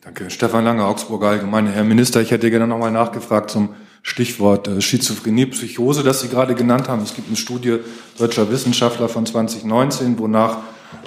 [0.00, 0.30] Danke.
[0.30, 1.70] Stefan Lange, Augsburger Allgemeine.
[1.72, 6.54] Herr Minister, ich hätte gerne nochmal nachgefragt zum Stichwort äh, Schizophrenie, Psychose, das Sie gerade
[6.54, 7.02] genannt haben.
[7.02, 7.78] Es gibt eine Studie
[8.18, 10.58] deutscher Wissenschaftler von 2019, wonach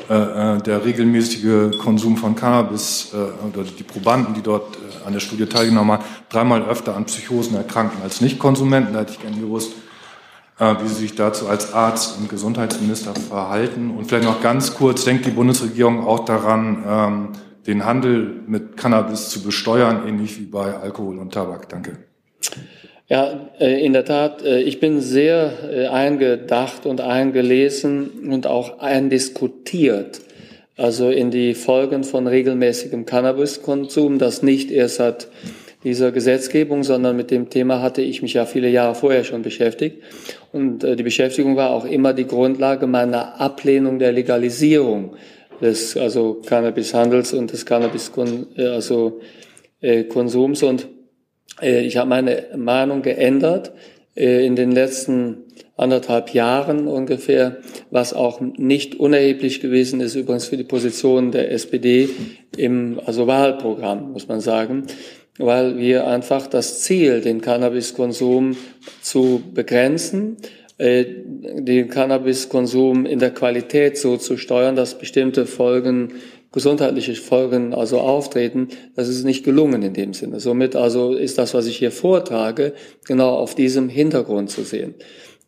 [0.09, 5.13] äh, äh, der regelmäßige Konsum von Cannabis äh, oder die Probanden, die dort äh, an
[5.13, 8.93] der Studie teilgenommen haben, dreimal öfter an Psychosen erkranken als Nichtkonsumenten.
[8.93, 9.73] Da hätte ich gerne gewusst,
[10.57, 13.91] äh, wie Sie sich dazu als Arzt und Gesundheitsminister verhalten.
[13.91, 17.29] Und vielleicht noch ganz kurz, denkt die Bundesregierung auch daran, ähm,
[17.67, 21.69] den Handel mit Cannabis zu besteuern, ähnlich wie bei Alkohol und Tabak.
[21.69, 21.97] Danke.
[23.09, 28.79] Ja, äh, in der Tat, äh, ich bin sehr äh, eingedacht und eingelesen und auch
[28.79, 30.19] eindiskutiert,
[30.75, 35.29] also in die Folgen von regelmäßigem Cannabiskonsum, das nicht erst seit
[35.85, 40.03] dieser Gesetzgebung, sondern mit dem Thema hatte ich mich ja viele Jahre vorher schon beschäftigt.
[40.51, 45.15] Und die Beschäftigung war auch immer die Grundlage meiner Ablehnung der Legalisierung
[45.61, 48.11] des also Cannabishandels und des Cannabis
[48.57, 49.21] äh, also
[49.81, 50.87] äh, und
[51.61, 53.71] ich habe meine Meinung geändert
[54.15, 55.43] äh, in den letzten
[55.75, 57.57] anderthalb Jahren ungefähr,
[57.91, 62.09] was auch nicht unerheblich gewesen ist übrigens für die Position der SPD
[62.57, 64.87] im also Wahlprogramm muss man sagen.
[65.37, 68.57] weil wir einfach das Ziel, den Cannabiskonsum
[69.01, 70.37] zu begrenzen,
[70.79, 76.13] äh, den Cannabiskonsum in der Qualität so zu steuern, dass bestimmte Folgen
[76.57, 80.39] gesundheitliche Folgen also auftreten, das ist nicht gelungen in dem Sinne.
[80.39, 82.73] Somit also ist das, was ich hier vortrage,
[83.05, 84.95] genau auf diesem Hintergrund zu sehen.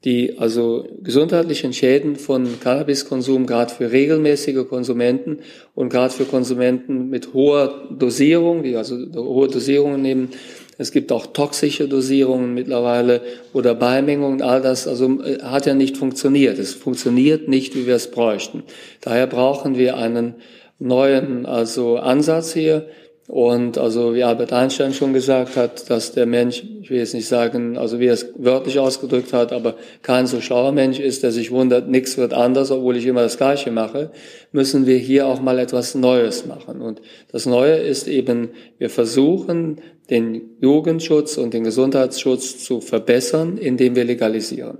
[0.05, 5.39] Die also gesundheitlichen Schäden von Cannabiskonsum gerade für regelmäßige Konsumenten
[5.73, 10.29] und gerade für Konsumenten mit hoher Dosierung, die also hohe Dosierungen nehmen,
[10.77, 15.97] es gibt auch toxische Dosierungen mittlerweile oder Beimengungen, all das also äh, hat ja nicht
[15.97, 16.57] funktioniert.
[16.57, 18.63] Es funktioniert nicht, wie wir es bräuchten.
[19.01, 20.35] Daher brauchen wir einen
[20.79, 22.87] neuen also Ansatz hier.
[23.27, 27.27] Und also wie Albert Einstein schon gesagt hat, dass der Mensch, ich will jetzt nicht
[27.27, 31.31] sagen, also wie er es wörtlich ausgedrückt hat, aber kein so schlauer Mensch ist, der
[31.31, 34.09] sich wundert, nichts wird anders, obwohl ich immer das Gleiche mache,
[34.51, 36.81] müssen wir hier auch mal etwas Neues machen.
[36.81, 43.95] Und das Neue ist eben, wir versuchen, den Jugendschutz und den Gesundheitsschutz zu verbessern, indem
[43.95, 44.79] wir legalisieren.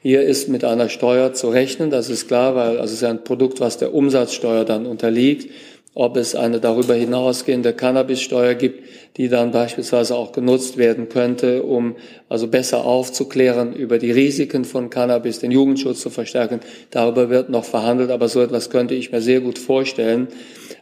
[0.00, 3.24] Hier ist mit einer Steuer zu rechnen, das ist klar, weil also es ist ein
[3.24, 5.50] Produkt, was der Umsatzsteuer dann unterliegt.
[5.94, 8.84] Ob es eine darüber hinausgehende Cannabissteuer gibt,
[9.16, 11.96] die dann beispielsweise auch genutzt werden könnte, um
[12.28, 16.60] also besser aufzuklären über die Risiken von Cannabis, den Jugendschutz zu verstärken.
[16.90, 20.28] Darüber wird noch verhandelt, aber so etwas könnte ich mir sehr gut vorstellen.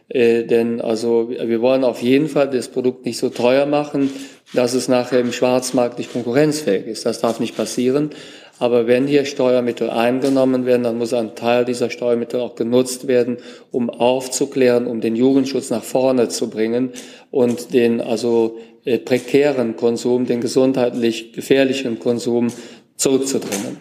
[0.09, 4.11] Äh, denn also wir wollen auf jeden Fall das Produkt nicht so teuer machen,
[4.53, 7.07] dass es nachher im Schwarzmarkt nicht konkurrenzfähig ist.
[7.07, 8.11] Das darf nicht passieren.
[8.59, 13.37] Aber wenn hier Steuermittel eingenommen werden, dann muss ein Teil dieser Steuermittel auch genutzt werden,
[13.71, 16.91] um aufzuklären, um den Jugendschutz nach vorne zu bringen
[17.29, 22.47] und den also äh, prekären Konsum, den gesundheitlich gefährlichen Konsum
[22.95, 23.77] zurückzudrängen.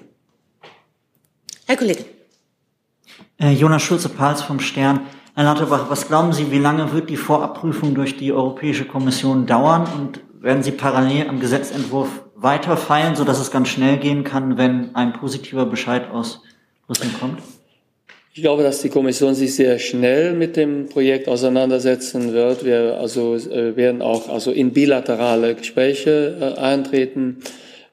[1.67, 2.05] Herr Kollege.
[3.39, 5.01] Äh, Jonas Schulze-Pals vom Stern.
[5.35, 9.87] Herr Lauterbach, was glauben Sie, wie lange wird die Vorabprüfung durch die Europäische Kommission dauern
[9.97, 15.14] und werden Sie parallel am Gesetzentwurf weiterfeilen, sodass es ganz schnell gehen kann, wenn ein
[15.14, 16.42] positiver Bescheid aus
[16.87, 17.40] Brüssel kommt?
[18.35, 22.66] Ich glaube, dass die Kommission sich sehr schnell mit dem Projekt auseinandersetzen wird.
[22.66, 27.38] Wir also äh, werden auch also in bilaterale Gespräche äh, eintreten.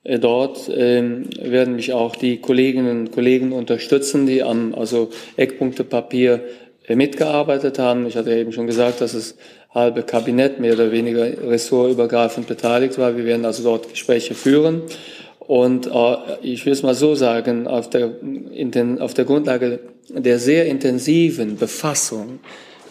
[0.03, 6.41] Äh, dort ähm, werden mich auch die Kolleginnen und Kollegen unterstützen, die am also Eckpunktepapier
[6.89, 8.06] mitgearbeitet haben.
[8.08, 9.38] Ich hatte eben schon gesagt, dass es
[9.73, 13.17] halbe Kabinett mehr oder weniger ressortübergreifend beteiligt war.
[13.17, 14.83] Wir werden also dort Gespräche führen.
[15.39, 20.39] Und äh, ich will es mal so sagen, auf der, den, auf der Grundlage der
[20.39, 22.39] sehr intensiven Befassung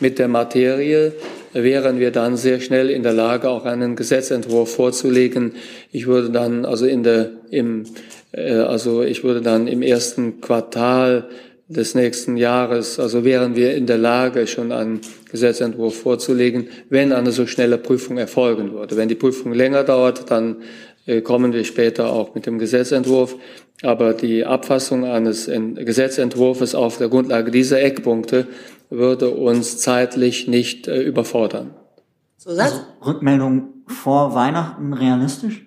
[0.00, 1.12] mit der Materie
[1.52, 5.52] wären wir dann sehr schnell in der Lage, auch einen Gesetzentwurf vorzulegen.
[5.92, 7.84] Ich würde dann also in der, im,
[8.32, 11.28] äh, also ich würde dann im ersten Quartal
[11.72, 17.32] des nächsten Jahres, also wären wir in der Lage, schon einen Gesetzentwurf vorzulegen, wenn eine
[17.32, 18.96] so schnelle Prüfung erfolgen würde.
[18.96, 20.56] Wenn die Prüfung länger dauert, dann
[21.06, 23.36] äh, kommen wir später auch mit dem Gesetzentwurf.
[23.82, 28.46] Aber die Abfassung eines Gesetzentwurfs auf der Grundlage dieser Eckpunkte
[28.90, 31.74] würde uns zeitlich nicht äh, überfordern.
[32.36, 35.66] So also Rückmeldung vor Weihnachten realistisch?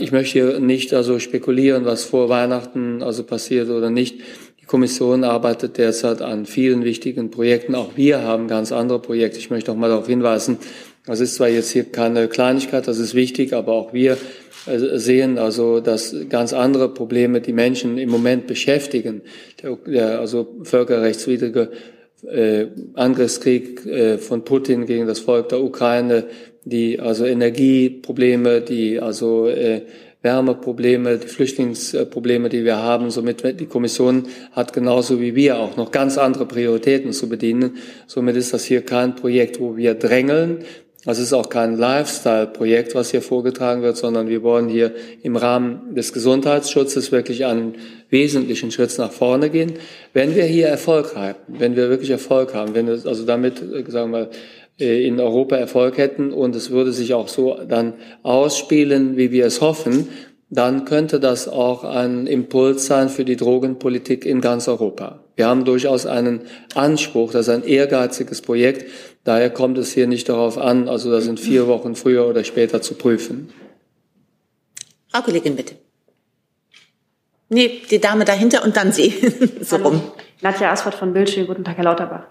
[0.00, 4.20] Ich möchte hier nicht also spekulieren, was vor Weihnachten also passiert oder nicht.
[4.66, 7.76] Die Kommission arbeitet derzeit an vielen wichtigen Projekten.
[7.76, 9.38] Auch wir haben ganz andere Projekte.
[9.38, 10.58] Ich möchte noch mal darauf hinweisen,
[11.04, 14.18] das ist zwar jetzt hier keine Kleinigkeit, das ist wichtig, aber auch wir
[14.66, 19.22] äh, sehen also, dass ganz andere Probleme die Menschen im Moment beschäftigen.
[19.62, 21.70] Der also völkerrechtswidrige
[22.28, 26.24] äh, Angriffskrieg äh, von Putin gegen das Volk der Ukraine,
[26.64, 29.82] die also Energieprobleme, die also äh,
[30.26, 33.10] Wärmeprobleme, die Flüchtlingsprobleme, die wir haben.
[33.10, 37.76] Somit die Kommission hat genauso wie wir auch noch ganz andere Prioritäten zu bedienen.
[38.08, 40.64] Somit ist das hier kein Projekt, wo wir drängeln.
[41.04, 45.94] Das ist auch kein Lifestyle-Projekt, was hier vorgetragen wird, sondern wir wollen hier im Rahmen
[45.94, 47.76] des Gesundheitsschutzes wirklich einen
[48.10, 49.74] wesentlichen Schritt nach vorne gehen.
[50.12, 53.88] Wenn wir hier Erfolg haben, wenn wir wirklich Erfolg haben, wenn wir also damit, äh,
[53.88, 54.30] sagen wir mal,
[54.78, 59.60] in Europa Erfolg hätten und es würde sich auch so dann ausspielen, wie wir es
[59.60, 60.08] hoffen,
[60.50, 65.24] dann könnte das auch ein Impuls sein für die Drogenpolitik in ganz Europa.
[65.34, 66.42] Wir haben durchaus einen
[66.74, 68.90] Anspruch, das ist ein ehrgeiziges Projekt.
[69.24, 72.80] Daher kommt es hier nicht darauf an, also das in vier Wochen früher oder später
[72.80, 73.50] zu prüfen.
[75.08, 75.74] Frau Kollegin, bitte.
[77.48, 79.14] Nee, die Dame dahinter und dann Sie.
[79.60, 80.00] so rum.
[80.42, 81.46] Nadja Asford von Bildschirm.
[81.46, 82.24] Guten Tag, Herr Lauterbach.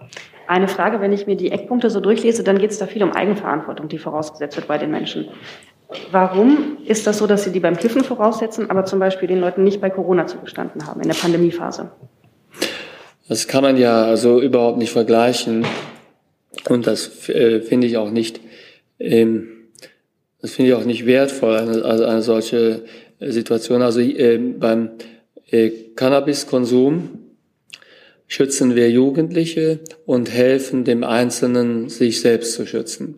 [0.46, 3.12] Eine Frage, wenn ich mir die Eckpunkte so durchlese, dann geht es da viel um
[3.12, 5.28] Eigenverantwortung, die vorausgesetzt wird bei den Menschen.
[6.10, 9.64] Warum ist das so, dass Sie die beim Kiffen voraussetzen, aber zum Beispiel den Leuten
[9.64, 11.90] nicht bei Corona zugestanden haben, in der Pandemiephase?
[13.28, 15.66] Das kann man ja also überhaupt nicht vergleichen.
[16.68, 18.40] Und das äh, finde ich auch nicht
[18.98, 19.48] ähm,
[20.40, 22.84] Das finde ich auch nicht wertvoll, eine, also eine solche
[23.20, 23.82] Situation.
[23.82, 24.90] Also äh, beim
[25.50, 27.25] äh, Cannabiskonsum
[28.26, 33.16] schützen wir Jugendliche und helfen dem Einzelnen, sich selbst zu schützen.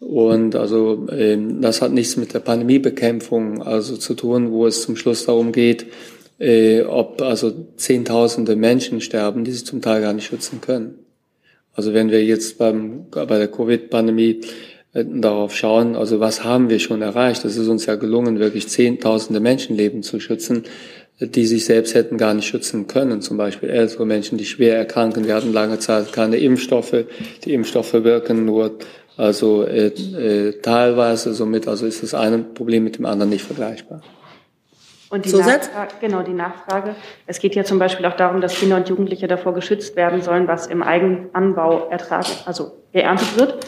[0.00, 4.96] Und also äh, das hat nichts mit der Pandemiebekämpfung also zu tun, wo es zum
[4.96, 5.86] Schluss darum geht,
[6.38, 10.98] äh, ob also Zehntausende Menschen sterben, die sich zum Teil gar nicht schützen können.
[11.74, 14.40] Also wenn wir jetzt beim, bei der Covid-Pandemie
[14.92, 17.44] äh, darauf schauen, also was haben wir schon erreicht?
[17.44, 20.64] Es ist uns ja gelungen, wirklich Zehntausende Menschenleben zu schützen,
[21.20, 23.22] die sich selbst hätten gar nicht schützen können.
[23.22, 25.26] Zum Beispiel ältere Menschen, die schwer erkranken.
[25.26, 27.04] Wir hatten lange Zeit keine Impfstoffe.
[27.44, 28.78] Die Impfstoffe wirken nur
[29.16, 31.34] also äh, äh, teilweise.
[31.34, 34.02] Somit also ist das eine Problem mit dem anderen nicht vergleichbar.
[35.10, 35.68] Und die Zusatz?
[35.68, 36.96] Nachfrage, genau, die Nachfrage.
[37.28, 40.48] Es geht ja zum Beispiel auch darum, dass Kinder und Jugendliche davor geschützt werden sollen,
[40.48, 43.64] was im Eigenanbau ertragen, also geerntet wird.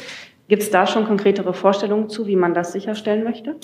[0.48, 3.56] Gibt es da schon konkretere Vorstellungen zu, wie man das sicherstellen möchte?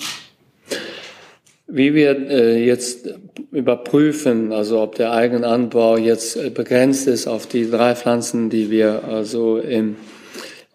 [1.67, 3.09] Wie wir äh, jetzt
[3.51, 9.03] überprüfen, also ob der Eigenanbau jetzt äh, begrenzt ist auf die drei Pflanzen, die wir
[9.05, 9.95] also im,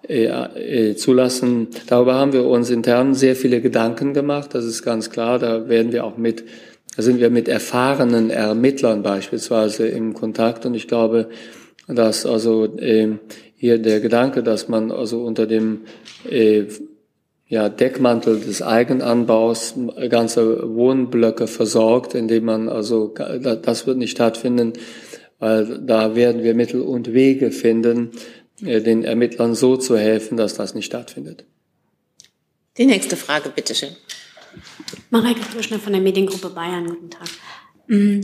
[0.09, 4.55] äh, äh, zulassen, darüber haben wir uns intern sehr viele Gedanken gemacht.
[4.55, 5.39] Das ist ganz klar.
[5.39, 6.45] Da werden wir auch mit
[6.97, 11.29] da sind wir mit erfahrenen Ermittlern beispielsweise im Kontakt und ich glaube,
[11.87, 12.77] dass also
[13.57, 15.83] hier der Gedanke, dass man also unter dem
[17.49, 19.75] ja, Deckmantel des Eigenanbaus
[20.11, 24.75] ganze Wohnblöcke versorgt, indem man also das wird nicht stattfinden,
[25.39, 28.11] weil da werden wir Mittel und Wege finden,
[28.65, 31.45] äh, den Ermittlern so zu helfen, dass das nicht stattfindet.
[32.77, 33.97] Die nächste Frage, bitteschön.
[35.11, 37.29] Mareike Kirschner von der Mediengruppe Bayern, guten Tag.
[37.87, 38.21] Mm,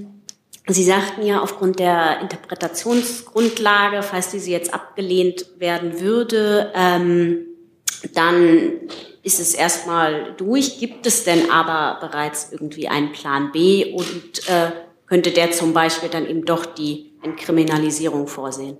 [0.66, 7.47] Sie sagten ja, aufgrund der Interpretationsgrundlage, falls diese jetzt abgelehnt werden würde, ähm,
[8.14, 8.72] dann
[9.25, 10.79] ist es erstmal durch.
[10.79, 14.70] Gibt es denn aber bereits irgendwie einen Plan B und äh,
[15.07, 18.77] könnte der zum Beispiel dann eben doch die Entkriminalisierung vorsehen?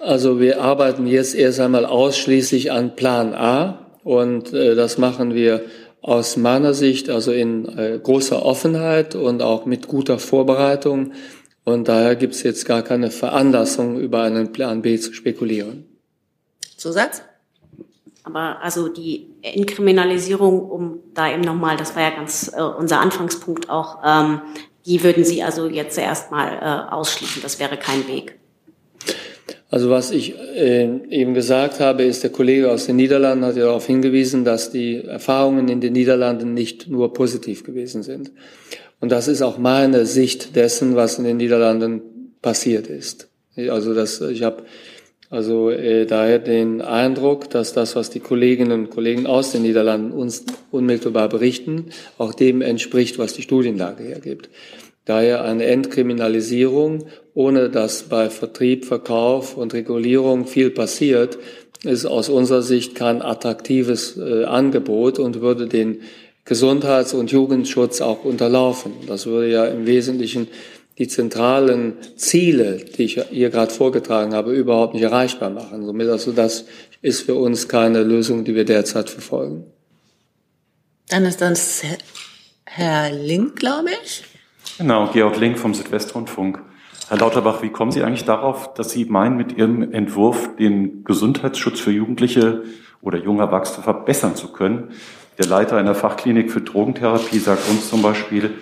[0.00, 5.62] Also wir arbeiten jetzt erst einmal ausschließlich an Plan A und äh, das machen wir
[6.00, 11.12] aus meiner Sicht also in äh, großer Offenheit und auch mit guter Vorbereitung.
[11.64, 15.86] Und daher gibt es jetzt gar keine Veranlassung, über einen Plan B zu spekulieren.
[16.76, 17.22] Zusatz?
[18.24, 23.68] Aber also die Entkriminalisierung, um da eben nochmal, das war ja ganz äh, unser Anfangspunkt
[23.68, 24.40] auch, ähm,
[24.86, 27.42] die würden Sie also jetzt erstmal äh, ausschließen.
[27.42, 28.38] Das wäre kein Weg.
[29.70, 33.64] Also was ich äh, eben gesagt habe, ist, der Kollege aus den Niederlanden hat ja
[33.64, 38.30] darauf hingewiesen, dass die Erfahrungen in den Niederlanden nicht nur positiv gewesen sind.
[39.00, 42.02] Und das ist auch meine Sicht dessen, was in den Niederlanden
[42.40, 43.28] passiert ist.
[43.56, 44.62] Also das, ich habe
[45.34, 50.12] also äh, daher den Eindruck, dass das, was die Kolleginnen und Kollegen aus den Niederlanden
[50.12, 51.86] uns unmittelbar berichten,
[52.18, 54.48] auch dem entspricht, was die Studienlage hergibt.
[55.06, 61.36] Daher eine Entkriminalisierung, ohne dass bei Vertrieb, Verkauf und Regulierung viel passiert,
[61.82, 66.02] ist aus unserer Sicht kein attraktives äh, Angebot und würde den
[66.44, 68.92] Gesundheits- und Jugendschutz auch unterlaufen.
[69.08, 70.46] Das würde ja im Wesentlichen
[70.98, 75.84] die zentralen Ziele, die ich hier gerade vorgetragen habe, überhaupt nicht erreichbar machen.
[75.84, 76.66] Somit also das
[77.02, 79.64] ist für uns keine Lösung, die wir derzeit verfolgen.
[81.08, 81.82] Dann ist das
[82.64, 84.24] Herr Link, glaube ich.
[84.78, 86.60] Genau, Georg Link vom Südwestrundfunk.
[87.08, 91.80] Herr Lauterbach, wie kommen Sie eigentlich darauf, dass Sie meinen, mit Ihrem Entwurf den Gesundheitsschutz
[91.80, 92.62] für Jugendliche
[93.02, 94.92] oder junge Erwachsene verbessern zu können?
[95.38, 98.52] Der Leiter einer Fachklinik für Drogentherapie sagt uns zum Beispiel,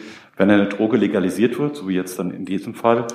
[0.42, 3.06] wenn eine Droge legalisiert wird, so wie jetzt dann in diesem Fall,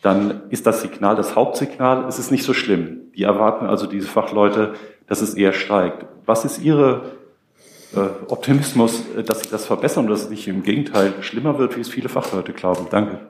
[0.00, 3.12] dann ist das Signal, das Hauptsignal, es ist nicht so schlimm.
[3.14, 4.72] Die erwarten also diese Fachleute,
[5.06, 6.06] dass es eher steigt.
[6.24, 7.02] Was ist Ihre
[7.94, 11.76] äh, Optimismus, äh, dass sich das verbessern und dass es nicht im Gegenteil schlimmer wird,
[11.76, 12.86] wie es viele Fachleute glauben.
[12.90, 13.20] Danke.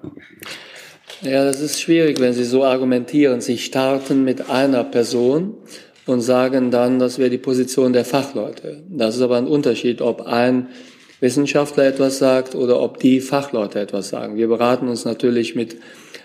[1.22, 3.40] Ja, das ist schwierig, wenn Sie so argumentieren.
[3.40, 5.54] Sie starten mit einer Person
[6.06, 8.84] und sagen dann, das wäre die Position der Fachleute.
[8.88, 10.68] Das ist aber ein Unterschied, ob ein
[11.20, 14.36] Wissenschaftler etwas sagt oder ob die Fachleute etwas sagen.
[14.36, 15.76] Wir beraten uns natürlich mit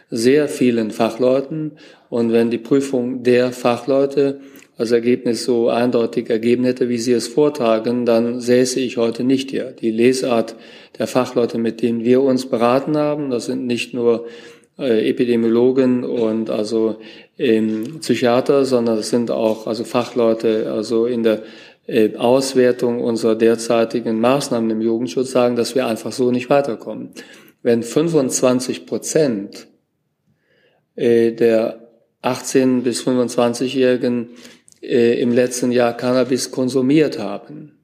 [0.09, 1.73] sehr vielen Fachleuten
[2.09, 4.39] und wenn die Prüfung der Fachleute
[4.77, 9.51] als Ergebnis so eindeutig ergeben hätte, wie Sie es vortragen, dann säße ich heute nicht
[9.51, 9.71] hier.
[9.71, 10.55] Die Lesart
[10.97, 14.25] der Fachleute, mit denen wir uns beraten haben, das sind nicht nur
[14.77, 16.97] äh, Epidemiologen und also
[17.37, 21.43] ähm, Psychiater, sondern das sind auch also Fachleute, also in der
[22.17, 27.11] Auswertung unserer derzeitigen Maßnahmen im Jugendschutz sagen, dass wir einfach so nicht weiterkommen.
[27.61, 29.67] Wenn 25 Prozent
[30.95, 31.87] äh, der
[32.21, 34.29] 18 bis 25-Jährigen
[34.81, 37.75] äh, im letzten Jahr Cannabis konsumiert haben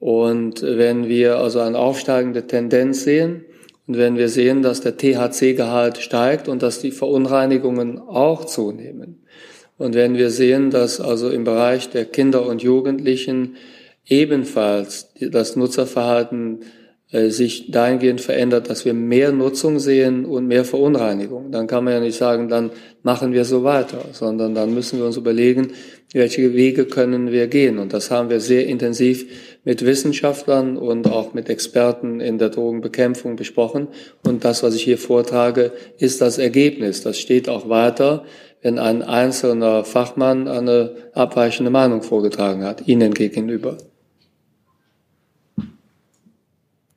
[0.00, 3.44] Und wenn wir also eine aufsteigende Tendenz sehen
[3.86, 9.26] und wenn wir sehen, dass der THC-Gehalt steigt und dass die Verunreinigungen auch zunehmen
[9.80, 13.56] und wenn wir sehen, dass also im Bereich der Kinder und Jugendlichen
[14.06, 16.60] ebenfalls das Nutzerverhalten
[17.10, 21.94] äh, sich dahingehend verändert, dass wir mehr Nutzung sehen und mehr Verunreinigung, dann kann man
[21.94, 22.72] ja nicht sagen, dann
[23.02, 25.68] machen wir so weiter, sondern dann müssen wir uns überlegen,
[26.12, 27.78] welche Wege können wir gehen.
[27.78, 29.24] Und das haben wir sehr intensiv
[29.64, 33.88] mit Wissenschaftlern und auch mit Experten in der Drogenbekämpfung besprochen.
[34.26, 37.02] Und das, was ich hier vortrage, ist das Ergebnis.
[37.02, 38.24] Das steht auch weiter,
[38.62, 43.78] wenn ein einzelner Fachmann eine abweichende Meinung vorgetragen hat, Ihnen gegenüber.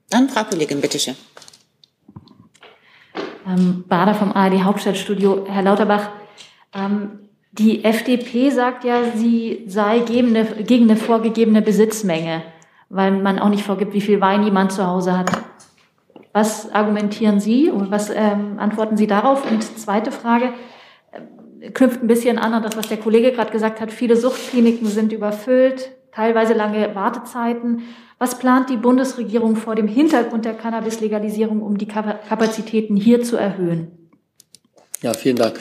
[0.09, 1.15] Dann Frau Kollegin, bitteschön.
[3.47, 5.45] Ähm, Bader vom ARD Hauptstadtstudio.
[5.47, 6.09] Herr Lauterbach,
[6.73, 7.19] ähm,
[7.51, 12.43] die FDP sagt ja, sie sei gegen eine, gegen eine vorgegebene Besitzmenge,
[12.89, 15.31] weil man auch nicht vorgibt, wie viel Wein jemand zu Hause hat.
[16.31, 19.49] Was argumentieren Sie und was ähm, antworten Sie darauf?
[19.49, 20.51] Und zweite Frage
[21.73, 23.91] knüpft ein bisschen an an das, was der Kollege gerade gesagt hat.
[23.91, 27.83] Viele Suchtkliniken sind überfüllt, teilweise lange Wartezeiten.
[28.19, 34.09] Was plant die Bundesregierung vor dem Hintergrund der Cannabis-Legalisierung, um die Kapazitäten hier zu erhöhen?
[35.01, 35.59] Ja, vielen Dank.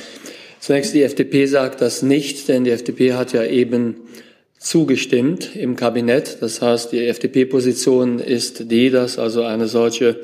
[0.60, 3.96] Zunächst die FDP sagt das nicht, denn die FDP hat ja eben
[4.58, 6.38] zugestimmt im Kabinett.
[6.40, 10.20] Das heißt, die FDP-Position ist die, dass also eine solche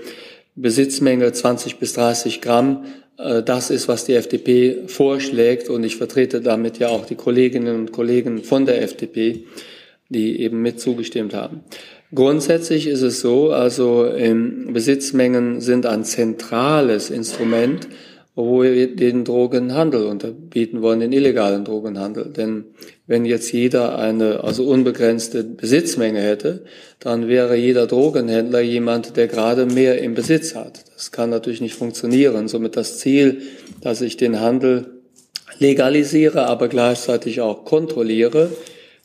[0.54, 2.84] Besitzmenge 20 bis 30 Gramm,
[3.18, 5.68] das ist, was die FDP vorschlägt.
[5.68, 9.44] Und ich vertrete damit ja auch die Kolleginnen und Kollegen von der FDP,
[10.08, 11.62] die eben mit zugestimmt haben.
[12.14, 17.86] Grundsätzlich ist es so, also ähm, Besitzmengen sind ein zentrales Instrument
[18.40, 22.26] wo wir den Drogenhandel unterbieten wollen, den illegalen Drogenhandel.
[22.26, 22.66] Denn
[23.08, 26.62] wenn jetzt jeder eine also unbegrenzte Besitzmenge hätte,
[27.00, 30.84] dann wäre jeder Drogenhändler jemand, der gerade mehr im Besitz hat.
[30.94, 32.46] Das kann natürlich nicht funktionieren.
[32.46, 33.42] Somit das Ziel,
[33.80, 34.86] dass ich den Handel
[35.58, 38.50] legalisiere, aber gleichzeitig auch kontrolliere,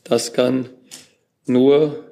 [0.03, 0.69] das kann
[1.47, 2.03] nur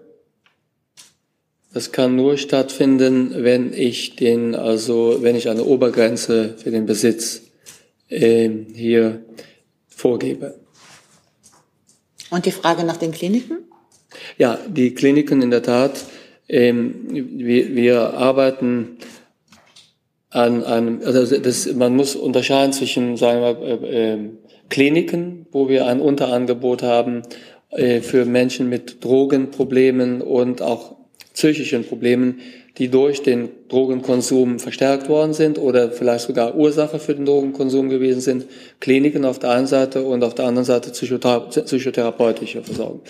[1.74, 7.44] das kann nur stattfinden, wenn ich den, also wenn ich eine Obergrenze für den Besitz
[8.10, 9.22] äh, hier
[9.88, 10.60] vorgebe.
[12.30, 13.60] Und die Frage nach den Kliniken?
[14.38, 16.06] Ja, die Kliniken in der Tat.
[16.50, 18.98] Ähm, wir, wir arbeiten
[20.30, 24.30] an einem, also das, man muss unterscheiden zwischen, sagen wir, äh, äh,
[24.70, 27.24] Kliniken, wo wir ein Unterangebot haben
[27.70, 31.01] äh, für Menschen mit Drogenproblemen und auch
[31.42, 32.40] psychischen Problemen,
[32.78, 38.22] die durch den Drogenkonsum verstärkt worden sind oder vielleicht sogar Ursache für den Drogenkonsum gewesen
[38.22, 38.46] sind.
[38.80, 43.02] Kliniken auf der einen Seite und auf der anderen Seite psychotherapeutische Versorgung.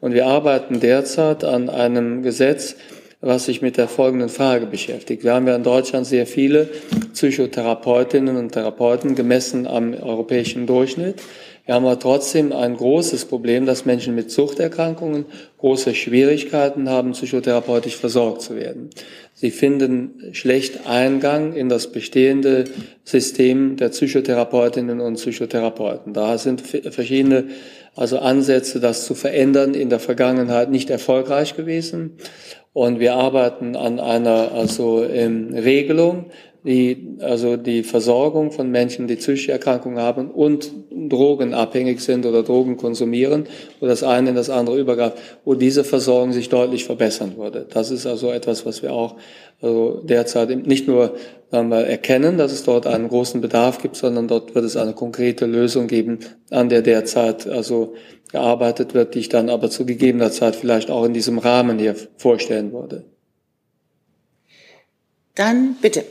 [0.00, 2.76] Und wir arbeiten derzeit an einem Gesetz,
[3.20, 5.24] was sich mit der folgenden Frage beschäftigt.
[5.24, 6.68] Wir haben ja in Deutschland sehr viele
[7.12, 11.16] Psychotherapeutinnen und Therapeuten gemessen am europäischen Durchschnitt.
[11.66, 15.24] Wir haben aber trotzdem ein großes Problem, dass Menschen mit Suchterkrankungen
[15.58, 18.90] große Schwierigkeiten haben, psychotherapeutisch versorgt zu werden.
[19.32, 22.64] Sie finden schlecht Eingang in das bestehende
[23.02, 26.12] System der Psychotherapeutinnen und Psychotherapeuten.
[26.12, 27.44] Da sind verschiedene
[27.96, 32.18] also Ansätze, das zu verändern, in der Vergangenheit nicht erfolgreich gewesen.
[32.74, 36.26] Und wir arbeiten an einer also ähm, Regelung,
[36.64, 42.78] die, also die Versorgung von Menschen, die psychische Erkrankungen haben und drogenabhängig sind oder Drogen
[42.78, 43.44] konsumieren,
[43.80, 47.66] wo das eine in das andere übergreift, wo diese Versorgung sich deutlich verbessern würde.
[47.70, 49.16] Das ist also etwas, was wir auch
[49.60, 51.16] also derzeit nicht nur
[51.50, 54.94] sagen wir, erkennen, dass es dort einen großen Bedarf gibt, sondern dort wird es eine
[54.94, 56.18] konkrete Lösung geben,
[56.50, 57.94] an der derzeit also
[58.32, 61.94] gearbeitet wird, die ich dann aber zu gegebener Zeit vielleicht auch in diesem Rahmen hier
[62.16, 63.04] vorstellen würde.
[65.34, 66.04] Dann bitte.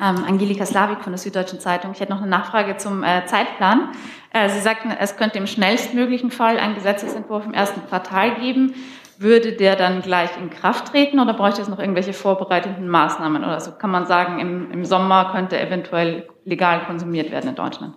[0.00, 1.92] Ähm, Angelika Slavik von der Süddeutschen Zeitung.
[1.92, 3.90] Ich hätte noch eine Nachfrage zum äh, Zeitplan.
[4.32, 8.74] Äh, Sie sagten, es könnte im schnellstmöglichen Fall einen Gesetzesentwurf im ersten Quartal geben.
[9.18, 13.42] Würde der dann gleich in Kraft treten oder bräuchte es noch irgendwelche vorbereitenden Maßnahmen?
[13.42, 17.94] Oder so kann man sagen, im, im Sommer könnte eventuell legal konsumiert werden in Deutschland?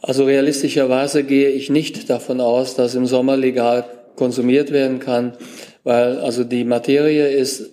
[0.00, 3.84] Also realistischerweise gehe ich nicht davon aus, dass im Sommer legal
[4.16, 5.36] konsumiert werden kann,
[5.82, 7.70] weil also die Materie ist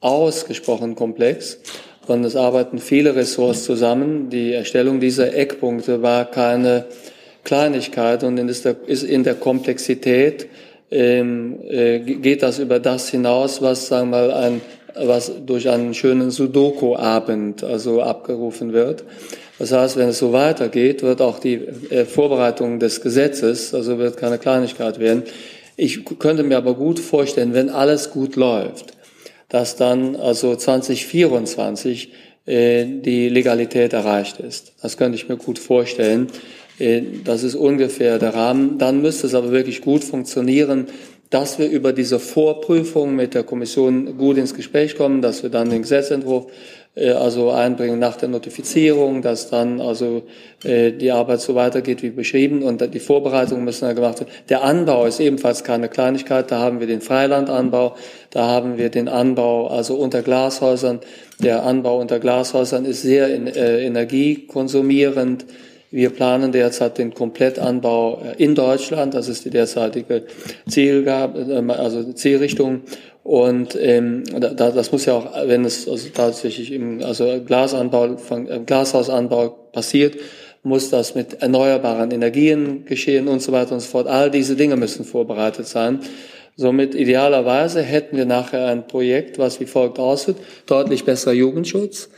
[0.00, 1.58] ausgesprochen komplex
[2.10, 4.30] und es arbeiten viele Ressorts zusammen.
[4.30, 6.84] Die Erstellung dieser Eckpunkte war keine
[7.44, 10.48] Kleinigkeit und ist in der Komplexität
[10.90, 14.60] ähm, äh, geht das über das hinaus, was sagen wir mal ein
[14.96, 19.04] was durch einen schönen Sudoku-Abend also abgerufen wird.
[19.58, 21.54] Das heißt, wenn es so weitergeht, wird auch die
[21.90, 25.22] äh, Vorbereitung des Gesetzes, also wird keine Kleinigkeit werden,
[25.76, 28.92] Ich könnte mir aber gut vorstellen, wenn alles gut läuft,
[29.50, 32.12] dass dann also 2024
[32.46, 34.72] äh, die Legalität erreicht ist.
[34.80, 36.28] Das könnte ich mir gut vorstellen.
[36.78, 38.78] Äh, das ist ungefähr der Rahmen.
[38.78, 40.86] Dann müsste es aber wirklich gut funktionieren,
[41.28, 45.70] dass wir über diese Vorprüfung mit der Kommission gut ins Gespräch kommen, dass wir dann
[45.70, 46.46] den Gesetzentwurf
[47.08, 50.22] also einbringen nach der Notifizierung, dass dann also
[50.64, 54.30] äh, die Arbeit so weitergeht wie beschrieben und die Vorbereitungen müssen dann gemacht werden.
[54.48, 56.50] Der Anbau ist ebenfalls keine Kleinigkeit.
[56.50, 57.94] Da haben wir den Freilandanbau,
[58.30, 61.00] da haben wir den Anbau also unter Glashäusern.
[61.42, 65.46] Der Anbau unter Glashäusern ist sehr in, äh, energiekonsumierend.
[65.92, 69.14] Wir planen derzeit den Komplettanbau äh, in Deutschland.
[69.14, 70.24] Das ist die derzeitige
[70.68, 72.82] Zielgab, äh, also Zielrichtung.
[73.30, 78.48] Und ähm, da, das muss ja auch, wenn es also tatsächlich im also Glasanbau, von,
[78.48, 80.16] äh, Glashausanbau passiert,
[80.64, 84.08] muss das mit erneuerbaren Energien geschehen und so weiter und so fort.
[84.08, 86.00] All diese Dinge müssen vorbereitet sein.
[86.56, 90.34] Somit idealerweise hätten wir nachher ein Projekt, was wie folgt aussieht.
[90.66, 92.10] Deutlich besserer Jugendschutz,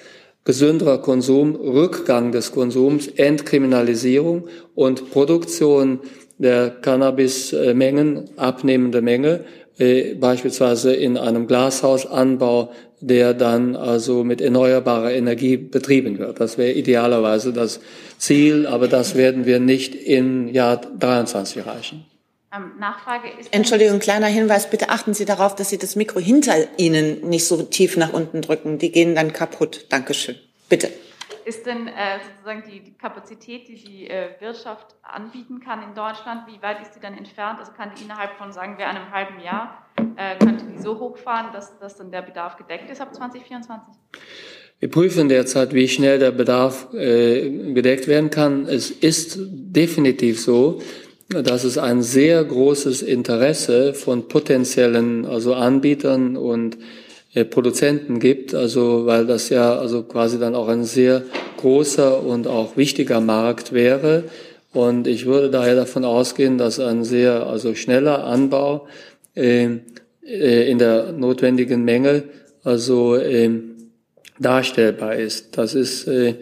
[0.44, 6.00] gesünderer Konsum, Rückgang des Konsums, Entkriminalisierung und Produktion
[6.42, 9.44] der Cannabismengen, abnehmende Menge,
[9.78, 16.40] äh, beispielsweise in einem Glashausanbau, der dann also mit erneuerbarer Energie betrieben wird.
[16.40, 17.80] Das wäre idealerweise das
[18.18, 22.04] Ziel, aber das werden wir nicht im Jahr 23 erreichen.
[22.54, 23.52] Ähm, Nachfrage ist.
[23.52, 24.68] Entschuldigung, kleiner Hinweis.
[24.68, 28.42] Bitte achten Sie darauf, dass Sie das Mikro hinter Ihnen nicht so tief nach unten
[28.42, 28.78] drücken.
[28.78, 29.86] Die gehen dann kaputt.
[29.88, 30.36] Dankeschön.
[30.68, 30.90] Bitte.
[31.44, 36.46] Ist denn äh, sozusagen die, die, Kapazität, die die äh, Wirtschaft anbieten kann in Deutschland,
[36.46, 37.58] wie weit ist die dann entfernt?
[37.58, 41.52] Also kann die innerhalb von, sagen wir, einem halben Jahr, äh, könnte die so hochfahren,
[41.52, 43.94] dass, dass dann der Bedarf gedeckt ist ab 2024?
[44.80, 48.66] Wir prüfen derzeit, wie schnell der Bedarf äh, gedeckt werden kann.
[48.66, 50.82] Es ist definitiv so,
[51.28, 56.78] dass es ein sehr großes Interesse von potenziellen also Anbietern und
[57.50, 61.22] Produzenten gibt, also weil das ja also quasi dann auch ein sehr
[61.56, 64.24] großer und auch wichtiger Markt wäre.
[64.74, 68.86] Und ich würde daher davon ausgehen, dass ein sehr also schneller Anbau
[69.34, 69.68] äh,
[70.24, 72.24] äh, in der notwendigen Menge
[72.64, 73.50] also äh,
[74.38, 75.56] darstellbar ist.
[75.56, 76.34] Das ist äh,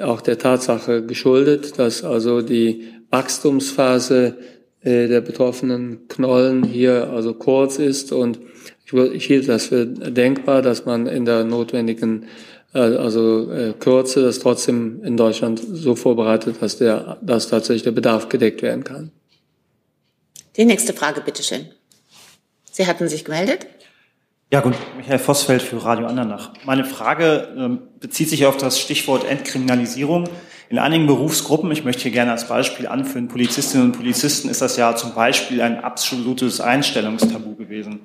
[0.00, 4.36] auch der Tatsache geschuldet, dass also die Wachstumsphase
[4.82, 8.38] äh, der betroffenen Knollen hier also kurz ist und
[8.86, 12.26] ich, ich hielt das für denkbar, dass man in der notwendigen
[12.72, 17.92] äh, also äh, Kürze das trotzdem in Deutschland so vorbereitet, dass der dass tatsächlich der
[17.92, 19.10] Bedarf gedeckt werden kann.
[20.56, 21.66] Die nächste Frage, bitteschön.
[22.70, 23.66] Sie hatten sich gemeldet?
[24.52, 26.52] Ja, gut, Michael Vossfeld für Radio Andernach.
[26.64, 30.28] Meine Frage ähm, bezieht sich auf das Stichwort Entkriminalisierung.
[30.68, 34.76] In einigen Berufsgruppen, ich möchte hier gerne als Beispiel anführen, Polizistinnen und Polizisten, ist das
[34.76, 38.00] ja zum Beispiel ein absolutes Einstellungstabu gewesen.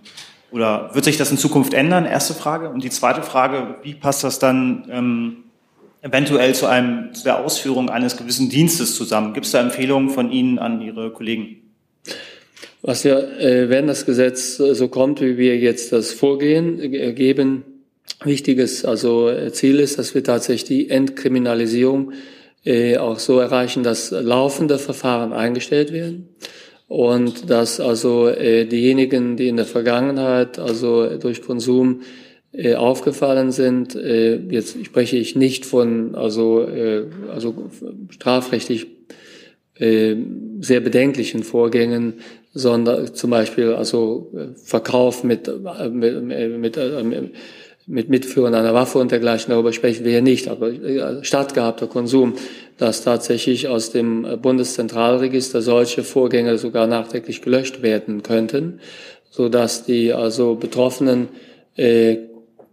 [0.51, 2.05] Oder wird sich das in Zukunft ändern?
[2.05, 2.69] Erste Frage.
[2.69, 5.37] Und die zweite Frage, wie passt das dann ähm,
[6.01, 9.33] eventuell zu, einem, zu der Ausführung eines gewissen Dienstes zusammen?
[9.33, 11.57] Gibt es da Empfehlungen von Ihnen an Ihre Kollegen?
[12.81, 17.63] Was wir, äh, wenn das Gesetz so kommt, wie wir jetzt das Vorgehen äh, geben,
[18.23, 22.11] wichtiges also äh, Ziel ist, dass wir tatsächlich die Entkriminalisierung
[22.65, 26.29] äh, auch so erreichen, dass laufende Verfahren eingestellt werden
[26.91, 32.01] und dass also äh, diejenigen, die in der Vergangenheit also durch Konsum
[32.51, 37.69] äh, aufgefallen sind, äh, jetzt spreche ich nicht von also äh, also
[38.09, 38.87] strafrechtlich
[39.75, 40.17] äh,
[40.59, 42.15] sehr bedenklichen Vorgängen,
[42.53, 46.77] sondern zum Beispiel also äh, Verkauf mit, äh, mit, mit,
[47.87, 50.71] mit Mitführen einer Waffe und dergleichen, darüber sprechen wir hier nicht, aber
[51.23, 52.33] stattgehabter Konsum,
[52.77, 58.79] dass tatsächlich aus dem Bundeszentralregister solche Vorgänge sogar nachträglich gelöscht werden könnten,
[59.29, 61.29] so dass die also betroffenen
[61.75, 62.17] äh,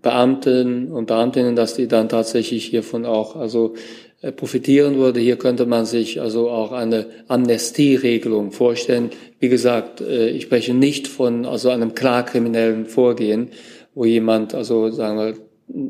[0.02, 3.74] Beamten und Beamtinnen, dass die dann tatsächlich hiervon auch also
[4.20, 5.20] äh, profitieren würde.
[5.20, 9.10] Hier könnte man sich also auch eine Amnestieregelung vorstellen.
[9.40, 13.48] Wie gesagt, äh, ich spreche nicht von also einem klar kriminellen Vorgehen,
[13.98, 15.34] wo jemand also sagen wir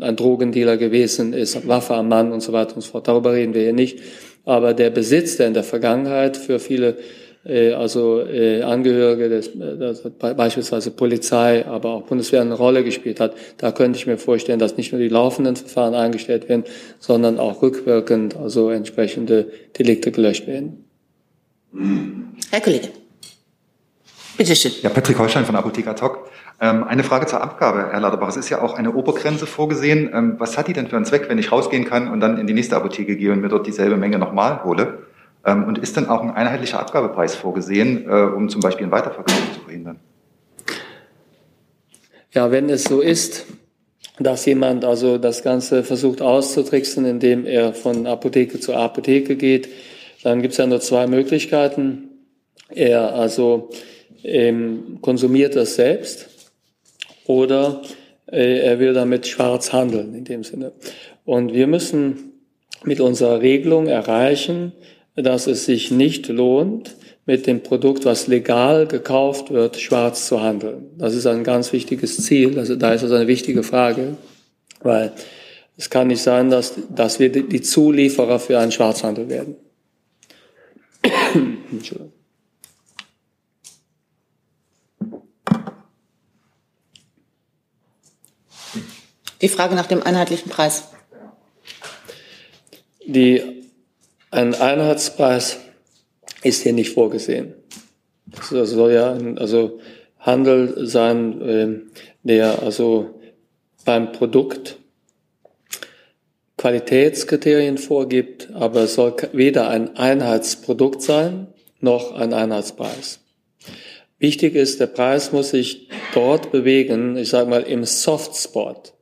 [0.00, 3.06] ein Drogendealer gewesen ist, Waffe am Mann und so weiter und so fort.
[3.06, 4.00] Darüber reden wir hier nicht.
[4.46, 6.96] Aber der Besitz, der in der Vergangenheit für viele
[7.44, 13.34] äh, also äh, Angehörige des, das beispielsweise Polizei, aber auch Bundeswehr eine Rolle gespielt hat.
[13.58, 16.64] Da könnte ich mir vorstellen, dass nicht nur die laufenden Verfahren eingestellt werden,
[16.98, 20.86] sondern auch rückwirkend also entsprechende Delikte gelöscht werden.
[22.50, 22.88] Herr Kollege.
[24.38, 24.72] Bitte schön.
[24.80, 26.30] Ja, Patrick Holstein von Apotheker Talk.
[26.60, 28.28] Ähm, eine Frage zur Abgabe, Herr Laderbach.
[28.28, 30.10] Es ist ja auch eine Obergrenze vorgesehen.
[30.12, 32.48] Ähm, was hat die denn für einen Zweck, wenn ich rausgehen kann und dann in
[32.48, 34.98] die nächste Apotheke gehe und mir dort dieselbe Menge nochmal hole?
[35.46, 39.40] Ähm, und ist dann auch ein einheitlicher Abgabepreis vorgesehen, äh, um zum Beispiel einen Weiterverkauf
[39.54, 40.00] zu verhindern?
[42.32, 43.46] Ja, wenn es so ist,
[44.18, 49.68] dass jemand also das Ganze versucht auszutricksen, indem er von Apotheke zu Apotheke geht,
[50.24, 52.08] dann gibt es ja nur zwei Möglichkeiten.
[52.68, 53.70] Er also
[54.24, 56.27] ähm, konsumiert das selbst
[57.28, 57.82] oder
[58.26, 60.72] äh, er will damit schwarz handeln in dem Sinne.
[61.24, 62.32] Und wir müssen
[62.84, 64.72] mit unserer Regelung erreichen,
[65.14, 70.86] dass es sich nicht lohnt, mit dem Produkt, was legal gekauft wird, schwarz zu handeln.
[70.96, 72.58] Das ist ein ganz wichtiges Ziel.
[72.58, 74.16] Also da ist das eine wichtige Frage,
[74.82, 75.12] weil
[75.76, 79.56] es kann nicht sein, dass, dass wir die Zulieferer für einen Schwarzhandel werden.
[81.70, 82.17] Entschuldigung.
[89.40, 90.88] Die Frage nach dem einheitlichen Preis.
[93.06, 93.64] Die,
[94.30, 95.58] ein Einheitspreis
[96.42, 97.54] ist hier nicht vorgesehen.
[98.26, 99.80] Das soll ja ein, also
[100.18, 103.20] Handel sein, äh, der also
[103.84, 104.76] beim Produkt
[106.58, 111.46] Qualitätskriterien vorgibt, aber es soll weder ein Einheitsprodukt sein,
[111.80, 113.20] noch ein Einheitspreis.
[114.18, 118.92] Wichtig ist, der Preis muss sich dort bewegen, ich sage mal im Softspot,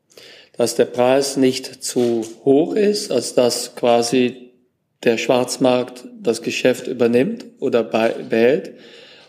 [0.57, 4.53] dass der Preis nicht zu hoch ist, als dass quasi
[5.05, 8.73] der Schwarzmarkt das Geschäft übernimmt oder behält.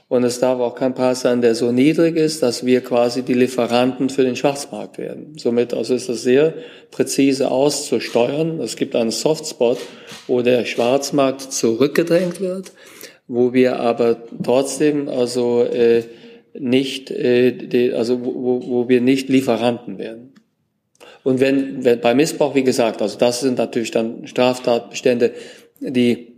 [0.10, 3.34] Und es darf auch kein Preis sein, der so niedrig ist, dass wir quasi die
[3.34, 5.34] Lieferanten für den Schwarzmarkt werden.
[5.38, 6.54] Somit also ist das sehr
[6.92, 8.62] präzise auszusteuern.
[8.62, 9.80] Es gibt einen Softspot,
[10.28, 12.72] wo der Schwarzmarkt zurückgedrängt wird,
[13.28, 16.04] wo wir aber trotzdem also äh,
[16.54, 20.37] nicht, äh, die, also wo, wo wir nicht Lieferanten werden.
[21.28, 25.34] Und wenn, wenn bei Missbrauch, wie gesagt, also das sind natürlich dann Straftatbestände,
[25.82, 26.36] die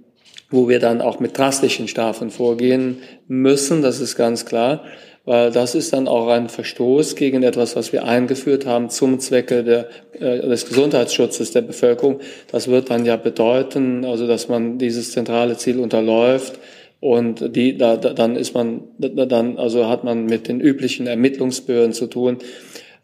[0.50, 4.84] wo wir dann auch mit drastischen Strafen vorgehen müssen, das ist ganz klar,
[5.26, 9.64] weil das ist dann auch ein Verstoß gegen etwas, was wir eingeführt haben zum Zwecke
[9.64, 12.20] der, äh, des Gesundheitsschutzes der Bevölkerung.
[12.52, 16.58] Das wird dann ja bedeuten, also dass man dieses zentrale Ziel unterläuft
[17.00, 22.08] und die, da, dann ist man, dann also hat man mit den üblichen Ermittlungsbehörden zu
[22.08, 22.40] tun.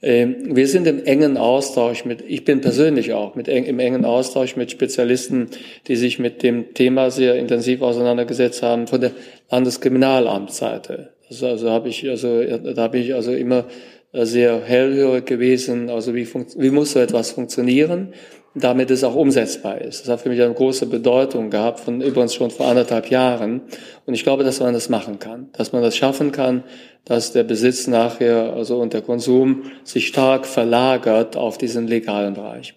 [0.06, 4.56] Ähm, wir sind im engen Austausch mit, ich bin persönlich auch mit im engen Austausch
[4.56, 5.48] mit Spezialisten,
[5.88, 9.12] die sich mit dem Thema sehr intensiv auseinandergesetzt haben von der
[9.50, 11.10] Landeskriminalamtsseite.
[11.28, 13.66] Also, also habe ich, also da habe ich also immer
[14.14, 15.90] sehr hellhörig gewesen.
[15.90, 16.28] Also wie,
[16.58, 18.14] wie muss so etwas funktionieren?
[18.58, 20.02] damit es auch umsetzbar ist.
[20.02, 23.62] Das hat für mich eine große Bedeutung gehabt, von übrigens schon vor anderthalb Jahren.
[24.06, 26.64] Und ich glaube, dass man das machen kann, dass man das schaffen kann,
[27.06, 32.76] dass der Besitz nachher, also und der Konsum sich stark verlagert auf diesen legalen Bereich.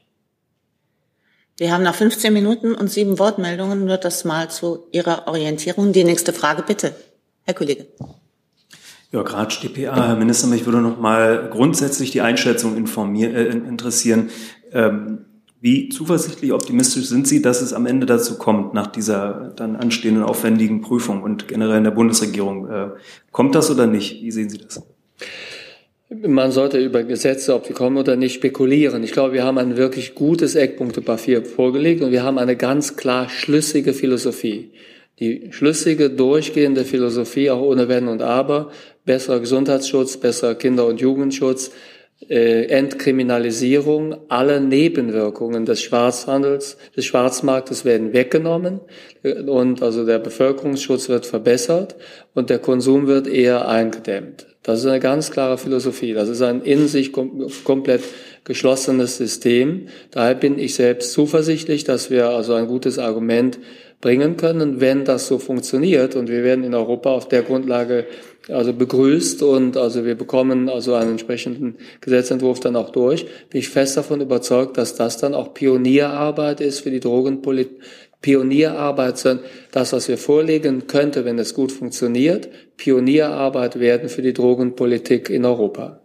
[1.57, 5.93] Wir haben nach 15 Minuten und sieben Wortmeldungen nur das mal zu Ihrer Orientierung.
[5.93, 6.95] Die nächste Frage bitte,
[7.43, 7.87] Herr Kollege.
[9.11, 10.09] Ja, Gratsch, DPA.
[10.09, 14.31] Herr Minister, mich würde noch mal grundsätzlich die Einschätzung informieren, äh, interessieren.
[14.73, 15.25] Ähm,
[15.61, 20.23] wie zuversichtlich optimistisch sind Sie, dass es am Ende dazu kommt, nach dieser dann anstehenden
[20.23, 22.69] aufwendigen Prüfung und generell in der Bundesregierung?
[22.69, 22.89] Äh,
[23.33, 24.23] kommt das oder nicht?
[24.23, 24.83] Wie sehen Sie das?
[26.11, 29.03] Man sollte über Gesetze, ob die kommen oder nicht, spekulieren.
[29.03, 33.29] Ich glaube, wir haben ein wirklich gutes Eckpunktepapier vorgelegt und wir haben eine ganz klar
[33.29, 34.71] schlüssige Philosophie.
[35.19, 38.71] Die schlüssige, durchgehende Philosophie, auch ohne Wenn und Aber,
[39.05, 41.73] besserer Gesundheitsschutz, besserer Kinder- und Jugendschutz,
[42.29, 48.81] äh, Entkriminalisierung, alle Nebenwirkungen des Schwarzhandels, des Schwarzmarktes werden weggenommen
[49.47, 51.97] und also der Bevölkerungsschutz wird verbessert
[52.35, 54.47] und der Konsum wird eher eingedämmt.
[54.63, 56.13] Das ist eine ganz klare Philosophie.
[56.13, 58.03] Das ist ein in sich kom komplett
[58.45, 59.89] geschlossenes System.
[60.11, 63.59] Daher bin ich selbst zuversichtlich, dass wir also ein gutes Argument
[64.01, 66.17] bringen können, wenn das so funktioniert.
[66.17, 68.07] Und wir werden in Europa auf der Grundlage
[68.49, 73.27] also begrüßt und also wir bekommen also einen entsprechenden Gesetzentwurf dann auch durch.
[73.51, 77.79] Bin ich fest davon überzeugt, dass das dann auch Pionierarbeit ist für die Drogenpolitik.
[78.21, 84.33] Pionierarbeit, sondern das, was wir vorlegen, könnte, wenn es gut funktioniert, Pionierarbeit werden für die
[84.33, 86.01] Drogenpolitik in Europa.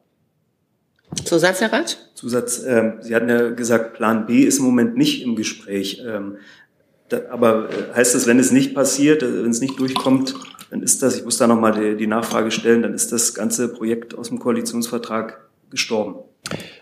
[1.26, 1.96] Zusatz, Herr Ratsch?
[2.16, 6.04] Zusatz, äh, Sie hatten ja gesagt, Plan B ist im Moment nicht im Gespräch.
[6.06, 6.38] Ähm,
[7.10, 10.36] da, aber äh, heißt das, wenn es nicht passiert, äh, wenn es nicht durchkommt,
[10.74, 13.72] dann ist das, ich muss da nochmal die, die Nachfrage stellen, dann ist das ganze
[13.72, 16.16] Projekt aus dem Koalitionsvertrag gestorben.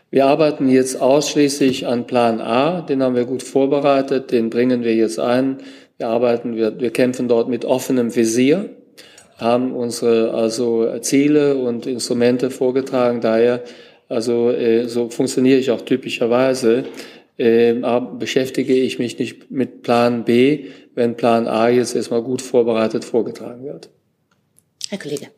[0.10, 4.96] Wir arbeiten jetzt ausschließlich an Plan A, den haben wir gut vorbereitet, den bringen wir
[4.96, 5.58] jetzt ein.
[5.98, 8.70] Wir arbeiten, wir, wir kämpfen dort mit offenem Visier,
[9.38, 13.20] haben unsere also Ziele und Instrumente vorgetragen.
[13.20, 13.62] Daher,
[14.08, 16.86] also äh, so funktioniere ich auch typischerweise.
[17.38, 17.74] äh,
[18.18, 23.64] beschäftige ich mich nicht mit Plan B, wenn Plan A jetzt erstmal gut vorbereitet vorgetragen
[23.64, 23.90] wird.
[24.90, 25.30] Herr Kollege,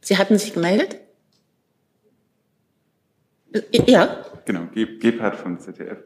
[0.00, 0.98] Sie hatten sich gemeldet?
[3.86, 4.24] Ja.
[4.44, 5.98] Genau, Gebhardt vom ZDF.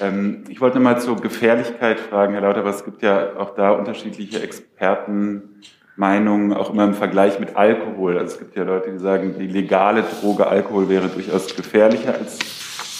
[0.00, 3.70] Ähm, ich wollte mal zur Gefährlichkeit fragen, Herr Lauter, aber es gibt ja auch da
[3.72, 8.18] unterschiedliche Expertenmeinungen, auch immer im Vergleich mit Alkohol.
[8.18, 12.38] Also es gibt ja Leute, die sagen, die legale Droge Alkohol wäre durchaus gefährlicher als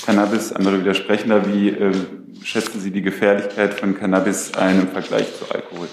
[0.08, 0.54] Cannabis.
[0.54, 1.30] Andere widersprechen.
[1.52, 1.92] Wie äh,
[2.42, 5.86] schätzen Sie die Gefährlichkeit von Cannabis ein im Vergleich zu Alkohol?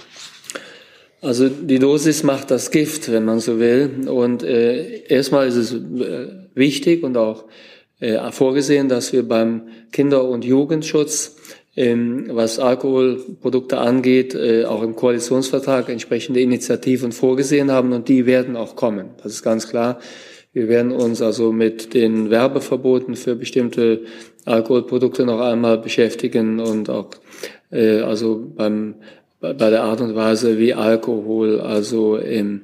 [1.21, 4.07] Also die Dosis macht das Gift, wenn man so will.
[4.07, 7.43] Und äh, erstmal ist es äh, wichtig und auch
[7.99, 11.35] äh, vorgesehen, dass wir beim Kinder- und Jugendschutz,
[11.75, 18.55] ähm, was Alkoholprodukte angeht, äh, auch im Koalitionsvertrag entsprechende Initiativen vorgesehen haben und die werden
[18.55, 19.09] auch kommen.
[19.21, 19.99] Das ist ganz klar.
[20.55, 24.03] Wir werden uns also mit den Werbeverboten für bestimmte
[24.45, 27.09] Alkoholprodukte noch einmal beschäftigen und auch
[27.71, 28.95] äh, also beim
[29.41, 32.61] bei der Art und Weise, wie Alkohol also im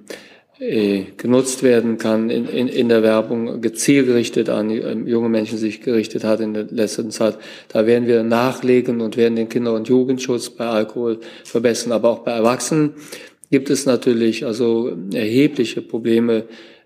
[0.58, 5.82] äh, genutzt werden kann in, in, in der Werbung, gezielgerichtet an ähm, junge Menschen sich
[5.82, 7.38] gerichtet hat in der letzten Zeit.
[7.68, 11.92] Da werden wir nachlegen und werden den Kinder- und Jugendschutz bei Alkohol verbessern.
[11.92, 12.94] Aber auch bei Erwachsenen
[13.50, 16.46] gibt es natürlich also erhebliche Probleme,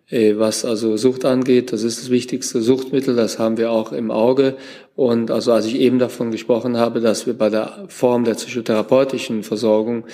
[0.10, 1.74] was also Sucht angeht.
[1.74, 4.56] Das ist das wichtigste Suchtmittel, das haben wir auch im Auge.
[4.96, 9.44] Und also als ich eben davon gesprochen habe, dass wir bei der Form der psychotherapeutischen
[9.44, 10.06] Versorgung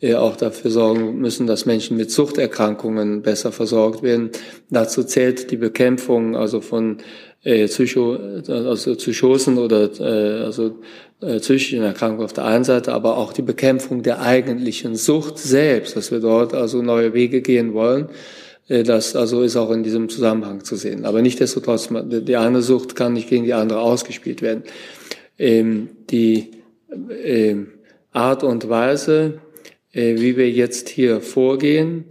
[0.00, 4.30] äh, auch dafür sorgen müssen, dass Menschen mit Suchterkrankungen besser versorgt werden.
[4.70, 6.98] Dazu zählt die Bekämpfung also von
[7.42, 8.16] äh, Psycho,
[8.48, 10.78] also Psychosen oder äh, also
[11.20, 15.96] äh, psychischen Erkrankungen auf der einen Seite, aber auch die Bekämpfung der eigentlichen Sucht selbst,
[15.96, 18.08] dass wir dort also neue Wege gehen wollen.
[18.70, 21.04] Äh, das also ist auch in diesem Zusammenhang zu sehen.
[21.04, 24.62] Aber nichtdestotrotz, die eine Sucht kann nicht gegen die andere ausgespielt werden.
[25.38, 26.52] Ähm, die
[27.22, 27.72] ähm,
[28.12, 29.40] Art und Weise,
[29.92, 32.04] äh, wie wir jetzt hier vorgehen.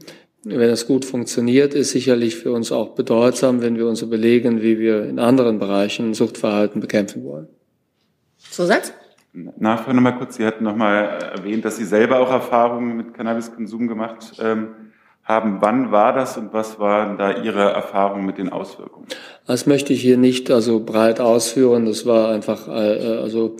[0.43, 4.80] Wenn es gut funktioniert, ist sicherlich für uns auch bedeutsam, wenn wir uns überlegen, wie
[4.80, 7.47] wir in anderen Bereichen Suchtverhalten bekämpfen wollen.
[8.38, 8.93] Zusatz?
[9.34, 10.38] Nachfrage nochmal kurz.
[10.38, 14.70] Sie hatten nochmal erwähnt, dass Sie selber auch Erfahrungen mit Cannabiskonsum gemacht ähm,
[15.30, 15.57] haben.
[15.61, 19.05] Wann war das und was waren da Ihre Erfahrungen mit den Auswirkungen?
[19.47, 21.86] Das möchte ich hier nicht also breit ausführen.
[21.86, 23.55] Das war einfach äh, also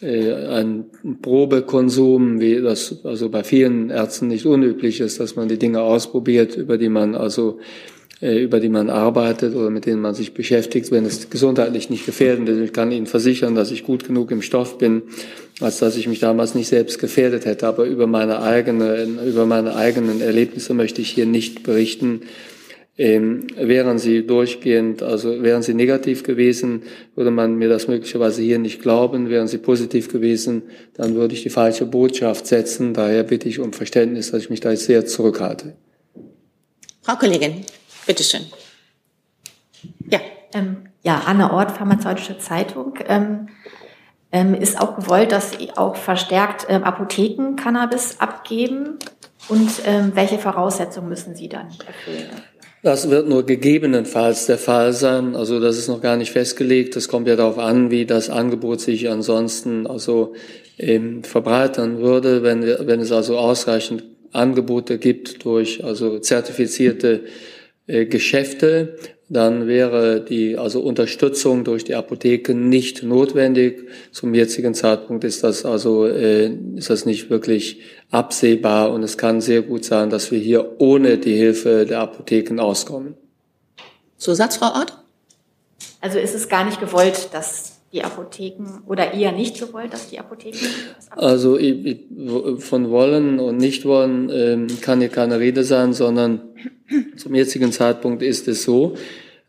[0.00, 0.86] äh, ein
[1.20, 6.56] Probekonsum, wie das also bei vielen Ärzten nicht unüblich ist, dass man die Dinge ausprobiert,
[6.56, 10.92] über die man also äh, über die man arbeitet oder mit denen man sich beschäftigt,
[10.92, 12.60] wenn es gesundheitlich nicht gefährdend ist.
[12.60, 15.02] Ich kann Ihnen versichern, dass ich gut genug im Stoff bin,
[15.60, 17.66] als dass ich mich damals nicht selbst gefährdet hätte.
[17.66, 22.20] Aber über meine eigene, über meine eigenen Erlebnisse möchte ich hier nicht berichten.
[22.96, 26.82] Ähm, wären sie durchgehend, also wären sie negativ gewesen,
[27.16, 29.30] würde man mir das möglicherweise hier nicht glauben.
[29.30, 30.62] Wären sie positiv gewesen,
[30.94, 32.94] dann würde ich die falsche Botschaft setzen.
[32.94, 35.72] Daher bitte ich um Verständnis, dass ich mich da jetzt sehr zurückhalte.
[37.00, 37.64] Frau Kollegin,
[38.06, 38.46] bitteschön.
[40.08, 40.20] Ja.
[40.54, 42.94] Ähm, ja, Anne Ort, Pharmazeutische Zeitung.
[43.06, 43.48] Ähm,
[44.30, 48.98] ähm, ist auch gewollt, dass auch verstärkt ähm, Apotheken Cannabis abgeben?
[49.48, 52.30] Und ähm, welche Voraussetzungen müssen sie dann erfüllen?
[52.82, 55.36] Das wird nur gegebenenfalls der Fall sein.
[55.36, 56.96] Also das ist noch gar nicht festgelegt.
[56.96, 60.34] Das kommt ja darauf an, wie das Angebot sich ansonsten also
[60.78, 67.24] ähm, verbreitern würde, wenn, wir, wenn es also ausreichend Angebote gibt durch also zertifizierte
[67.86, 68.96] Geschäfte,
[69.28, 73.88] dann wäre die also Unterstützung durch die Apotheken nicht notwendig.
[74.12, 77.80] Zum jetzigen Zeitpunkt ist das also äh, ist das nicht wirklich
[78.10, 82.60] absehbar und es kann sehr gut sein, dass wir hier ohne die Hilfe der Apotheken
[82.60, 83.14] auskommen.
[84.18, 84.98] Zusatz, Frau Ort?
[86.02, 90.18] Also ist es gar nicht gewollt, dass die Apotheken oder eher nicht gewollt, dass die
[90.18, 90.66] Apotheken?
[91.10, 91.58] Also
[92.58, 96.40] von wollen und nicht wollen ähm, kann hier keine Rede sein, sondern
[97.16, 98.94] zum jetzigen Zeitpunkt ist es so,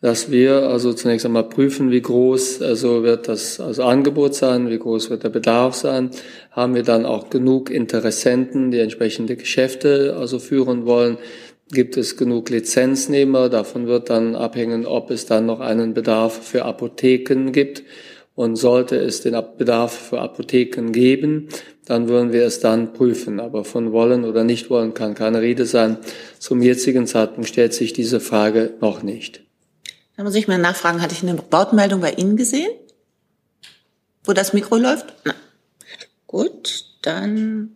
[0.02, 4.78] dass wir also zunächst einmal prüfen, wie groß also wird das also Angebot sein, wie
[4.78, 6.12] groß wird der Bedarf sein,
[6.52, 11.18] haben wir dann auch genug Interessenten, die entsprechende Geschäfte also führen wollen,
[11.72, 16.66] gibt es genug Lizenznehmer, davon wird dann abhängen, ob es dann noch einen Bedarf für
[16.66, 17.84] Apotheken gibt
[18.36, 21.50] und sollte es den Bedarf für Apotheken geben,
[21.86, 23.40] dann würden wir es dann prüfen.
[23.40, 25.98] Aber von wollen oder nicht wollen kann keine Rede sein.
[26.40, 29.42] Zum jetzigen Zeitpunkt stellt sich diese Frage noch nicht.
[30.18, 32.70] Da muss ich mal nachfragen, hatte ich eine Wortmeldung bei Ihnen gesehen?
[34.24, 35.14] Wo das Mikro läuft?
[35.26, 35.34] Na.
[36.28, 37.76] Gut, dann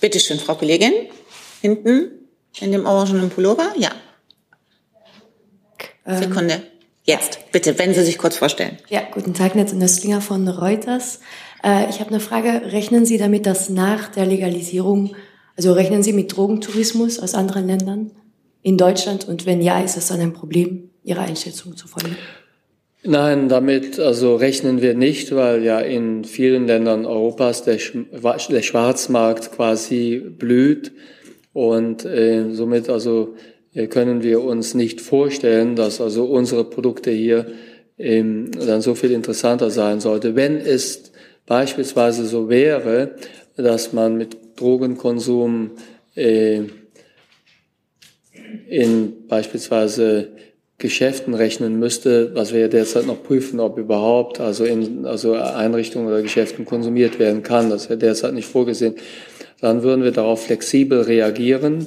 [0.00, 0.92] bitteschön, Frau Kollegin.
[1.60, 2.10] Hinten
[2.60, 3.72] in dem orangenen Pullover?
[3.76, 3.90] Ja.
[6.04, 6.62] Ähm, Sekunde.
[7.04, 8.76] Jetzt, Bitte, wenn Sie sich kurz vorstellen.
[8.90, 11.20] Ja, guten Tag, Netz Nöstlinger von Reuters.
[11.64, 12.70] Äh, ich habe eine Frage.
[12.70, 15.16] Rechnen Sie damit, dass nach der Legalisierung,
[15.56, 18.10] also rechnen Sie mit Drogentourismus aus anderen Ländern
[18.60, 19.26] in Deutschland?
[19.26, 22.10] Und wenn ja, ist das dann ein Problem Ihrer Einschätzung zufolge?
[23.04, 29.52] Nein, damit also rechnen wir nicht, weil ja in vielen Ländern Europas der, der Schwarzmarkt
[29.52, 30.92] quasi blüht
[31.54, 33.34] und äh, somit also
[33.84, 37.46] können wir uns nicht vorstellen, dass also unsere Produkte hier
[37.98, 40.34] ähm, dann so viel interessanter sein sollte.
[40.34, 41.12] Wenn es
[41.46, 43.16] beispielsweise so wäre,
[43.56, 45.72] dass man mit Drogenkonsum
[46.14, 46.62] äh,
[48.68, 50.28] in beispielsweise
[50.78, 56.20] Geschäften rechnen müsste, was wir derzeit noch prüfen, ob überhaupt also in also Einrichtungen oder
[56.20, 57.70] Geschäften konsumiert werden kann.
[57.70, 58.94] Das wäre derzeit nicht vorgesehen.
[59.60, 61.86] Dann würden wir darauf flexibel reagieren.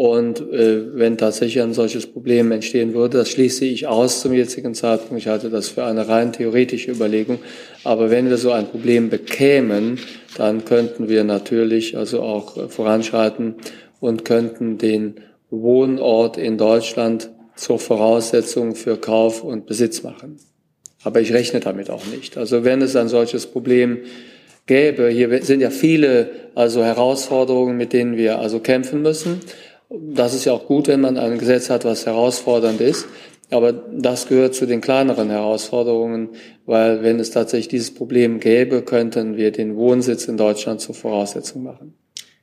[0.00, 4.72] Und äh, wenn tatsächlich ein solches Problem entstehen würde, das schließe ich aus zum jetzigen
[4.74, 5.18] Zeitpunkt.
[5.18, 7.38] Ich halte das für eine rein theoretische Überlegung.
[7.84, 9.98] Aber wenn wir so ein Problem bekämen,
[10.38, 13.56] dann könnten wir natürlich also auch voranschreiten
[14.00, 15.16] und könnten den
[15.50, 20.38] Wohnort in Deutschland zur Voraussetzung für Kauf und Besitz machen.
[21.04, 22.38] Aber ich rechne damit auch nicht.
[22.38, 23.98] Also wenn es ein solches Problem
[24.64, 29.40] gäbe, hier sind ja viele also Herausforderungen, mit denen wir also kämpfen müssen.
[29.90, 33.06] Das ist ja auch gut, wenn man ein Gesetz hat, was herausfordernd ist.
[33.50, 36.30] Aber das gehört zu den kleineren Herausforderungen,
[36.66, 41.64] weil wenn es tatsächlich dieses Problem gäbe, könnten wir den Wohnsitz in Deutschland zur Voraussetzung
[41.64, 41.94] machen.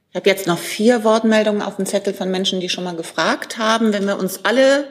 [0.09, 3.57] Ich habe jetzt noch vier Wortmeldungen auf dem Zettel von Menschen, die schon mal gefragt
[3.57, 3.93] haben.
[3.93, 4.85] Wenn wir uns alle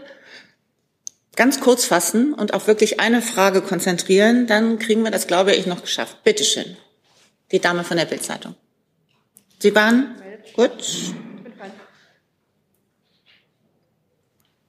[1.36, 5.66] ganz kurz fassen und auf wirklich eine Frage konzentrieren, dann kriegen wir das, glaube ich,
[5.66, 6.18] noch geschafft.
[6.24, 6.76] Bitte schön.
[7.52, 8.54] Die Dame von der Bildzeitung.
[9.58, 10.14] Sie waren
[10.54, 10.70] gut.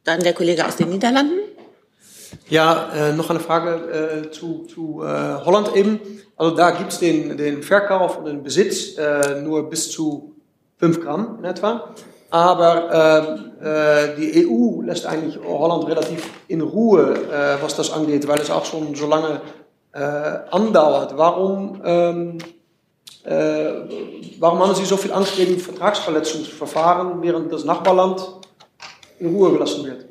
[0.07, 1.39] Dann der Kollege aus den Niederlanden.
[2.47, 5.99] Ja, äh, noch eine Frage äh, zu, zu äh, Holland eben.
[6.37, 10.33] Also da gibt es den, den Verkauf und den Besitz äh, nur bis zu
[10.77, 11.93] 5 Gramm in etwa.
[12.29, 18.39] Aber äh, die EU lässt eigentlich Holland relativ in Ruhe, äh, was das angeht, weil
[18.39, 19.41] es auch schon so lange
[19.91, 21.17] äh, andauert.
[21.17, 22.37] Warum, ähm,
[23.25, 23.71] äh,
[24.39, 28.25] warum haben Sie so viel Angst gegen Vertragsverletzungsverfahren, während das Nachbarland
[29.19, 30.05] in Ruhe gelassen wird?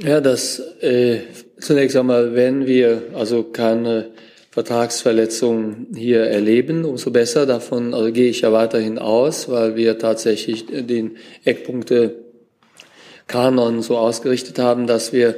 [0.00, 1.20] Ja, das äh,
[1.58, 4.10] zunächst einmal, wenn wir also keine
[4.50, 7.46] Vertragsverletzungen hier erleben, umso besser.
[7.46, 12.16] Davon also gehe ich ja weiterhin aus, weil wir tatsächlich den Eckpunkte
[13.26, 15.36] Kanon so ausgerichtet haben, dass wir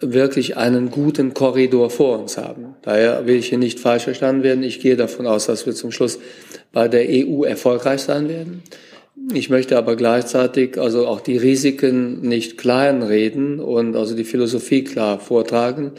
[0.00, 2.74] wirklich einen guten Korridor vor uns haben.
[2.82, 4.64] Daher will ich hier nicht falsch verstanden werden.
[4.64, 6.18] Ich gehe davon aus, dass wir zum Schluss
[6.72, 8.62] bei der EU erfolgreich sein werden.
[9.32, 15.20] Ich möchte aber gleichzeitig also auch die Risiken nicht kleinreden und also die Philosophie klar
[15.20, 15.92] vortragen.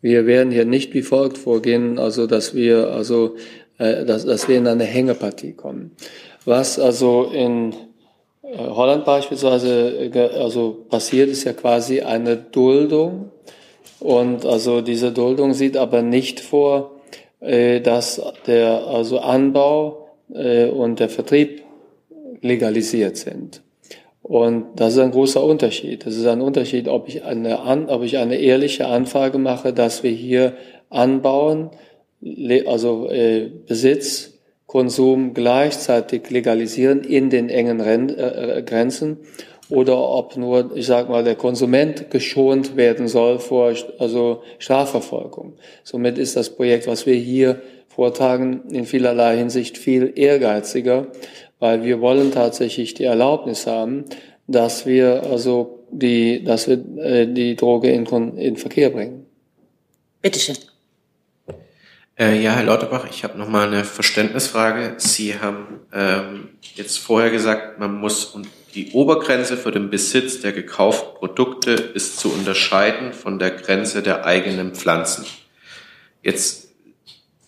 [0.00, 3.36] Wir werden hier nicht wie folgt vorgehen, also dass wir also
[3.78, 5.92] äh, dass, dass wir in eine Hängepartie kommen.
[6.44, 7.74] Was also in
[8.42, 13.30] äh, Holland beispielsweise äh, also passiert, ist ja quasi eine Duldung
[14.00, 17.00] und also diese Duldung sieht aber nicht vor,
[17.40, 19.98] äh, dass der also Anbau
[20.28, 21.61] und der Vertrieb
[22.42, 23.62] legalisiert sind.
[24.22, 26.06] Und das ist ein großer Unterschied.
[26.06, 30.12] Das ist ein Unterschied, ob ich eine, ob ich eine ehrliche Anfrage mache, dass wir
[30.12, 30.54] hier
[30.90, 31.70] anbauen,
[32.66, 34.32] also äh, Besitz,
[34.66, 39.18] Konsum gleichzeitig legalisieren in den engen Ren äh, Grenzen
[39.68, 45.54] oder ob nur, ich sag mal, der Konsument geschont werden soll vor also Strafverfolgung.
[45.82, 51.08] Somit ist das Projekt, was wir hier vortragen, in vielerlei Hinsicht viel ehrgeiziger,
[51.62, 54.04] weil wir wollen tatsächlich die Erlaubnis haben,
[54.48, 58.04] dass wir also die, dass wir äh, die Droge in,
[58.36, 59.26] in Verkehr bringen.
[60.20, 60.56] Bitte schön.
[62.18, 64.94] Äh, ja, Herr Lauterbach, ich habe noch mal eine Verständnisfrage.
[64.96, 70.50] Sie haben ähm, jetzt vorher gesagt, man muss und die Obergrenze für den Besitz der
[70.50, 75.26] gekauften Produkte ist zu unterscheiden von der Grenze der eigenen Pflanzen.
[76.24, 76.72] Jetzt,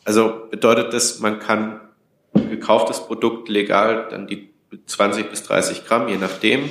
[0.05, 1.81] also bedeutet das, man kann
[2.35, 4.49] gekauftes Produkt legal dann die
[4.87, 6.69] 20 bis 30 Gramm, je nachdem,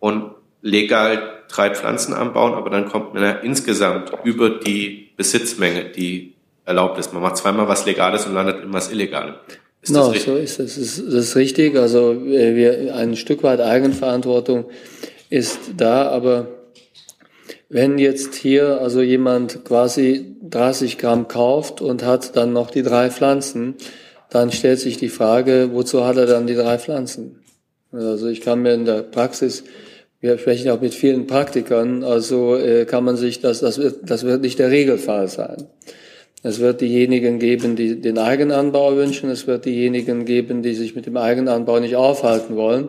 [0.00, 6.34] und legal drei Pflanzen anbauen, aber dann kommt man ja insgesamt über die Besitzmenge, die
[6.64, 7.12] erlaubt ist.
[7.12, 9.34] Man macht zweimal was Legales und landet in was Illegalem.
[9.82, 10.24] Ist no, das richtig?
[10.26, 10.74] so ist es.
[10.74, 11.76] Das ist, das ist richtig.
[11.76, 14.66] Also äh, wir, ein Stück weit Eigenverantwortung
[15.28, 16.48] ist da, aber
[17.68, 23.10] wenn jetzt hier also jemand quasi 30 Gramm kauft und hat dann noch die drei
[23.10, 23.74] Pflanzen,
[24.32, 27.40] dann stellt sich die Frage, wozu hat er dann die drei Pflanzen?
[27.92, 29.64] Also ich kann mir in der Praxis
[30.22, 34.22] wir sprechen auch mit vielen Praktikern, also äh, kann man sich das, das wird, das
[34.22, 35.66] wird nicht der Regelfall sein.
[36.44, 39.30] Es wird diejenigen geben, die den Eigenanbau wünschen.
[39.30, 42.88] Es wird diejenigen geben, die sich mit dem Eigenanbau nicht aufhalten wollen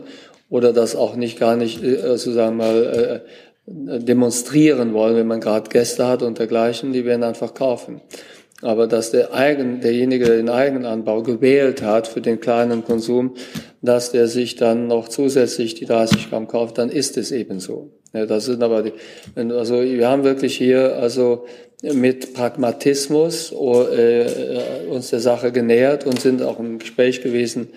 [0.49, 3.23] oder das auch nicht gar nicht, äh, sozusagen mal,
[3.65, 6.93] äh, demonstrieren wollen, wenn man gerade Gäste hat und dergleichen.
[6.93, 8.01] Die werden einfach kaufen.
[8.63, 13.35] Aber dass der Eigen, derjenige, der den Eigenanbau gewählt hat für den kleinen Konsum,
[13.81, 17.91] dass der sich dann noch zusätzlich die 30 Gramm kauft, dann ist es eben so.
[18.13, 18.93] Ja, das sind aber die,
[19.35, 21.45] also wir haben wirklich hier also
[21.81, 24.25] mit Pragmatismus äh,
[24.89, 27.69] uns der Sache genähert und sind auch im Gespräch gewesen,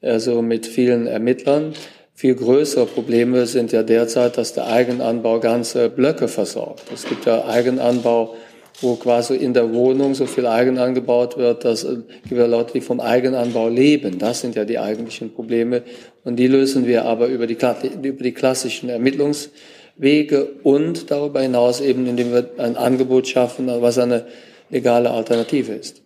[0.00, 1.74] also mit vielen Ermittlern.
[2.14, 6.84] Viel größere Probleme sind ja derzeit, dass der Eigenanbau ganze Blöcke versorgt.
[6.92, 8.34] Es gibt ja Eigenanbau,
[8.80, 11.98] wo quasi in der Wohnung so viel Eigen angebaut wird, dass äh,
[12.28, 14.18] gibt ja Leute, die vom Eigenanbau leben.
[14.18, 15.82] Das sind ja die eigentlichen Probleme.
[16.24, 17.56] Und die lösen wir aber über die,
[18.02, 19.50] über die klassischen Ermittlungs-
[19.96, 24.26] Wege und darüber hinaus eben, indem wir ein Angebot schaffen, was eine
[24.70, 26.02] legale Alternative ist.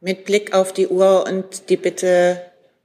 [0.00, 2.40] Mit Blick auf die Uhr und die Bitte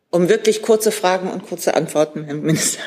[0.10, 2.82] um wirklich kurze Fragen und kurze Antworten, Herr Minister.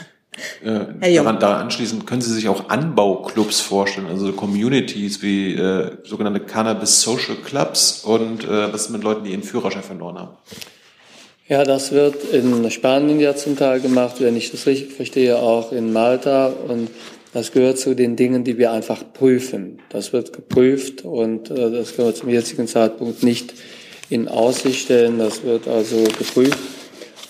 [0.62, 1.14] Äh.
[1.14, 7.02] Daran, da anschließend können Sie sich auch Anbauclubs vorstellen, also Communities wie äh, sogenannte Cannabis
[7.02, 10.36] Social Clubs und äh, was ist mit Leuten, die ihren Führerschein verloren haben?
[11.48, 15.72] Ja, das wird in Spanien ja zum Teil gemacht, wenn ich das richtig verstehe, auch
[15.72, 16.90] in Malta und
[17.32, 19.78] das gehört zu den Dingen, die wir einfach prüfen.
[19.90, 23.54] Das wird geprüft und äh, das können wir zum jetzigen Zeitpunkt nicht
[24.10, 25.18] in Aussicht stellen.
[25.18, 26.58] Das wird also geprüft.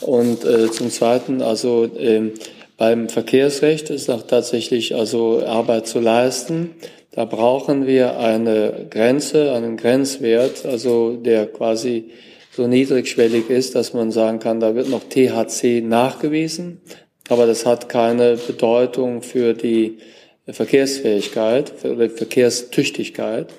[0.01, 2.31] Und äh, zum Zweiten, also äh,
[2.79, 6.71] beim Verkehrsrecht ist auch tatsächlich also Arbeit zu leisten.
[7.11, 12.13] Da brauchen wir eine Grenze, einen Grenzwert, also der quasi
[12.53, 16.81] so niedrigschwellig ist, dass man sagen kann, da wird noch THC nachgewiesen
[17.29, 19.99] aber das hat keine Bedeutung für die
[20.47, 23.53] Verkehrsfähigkeit oder Verkehrstüchtigkeit.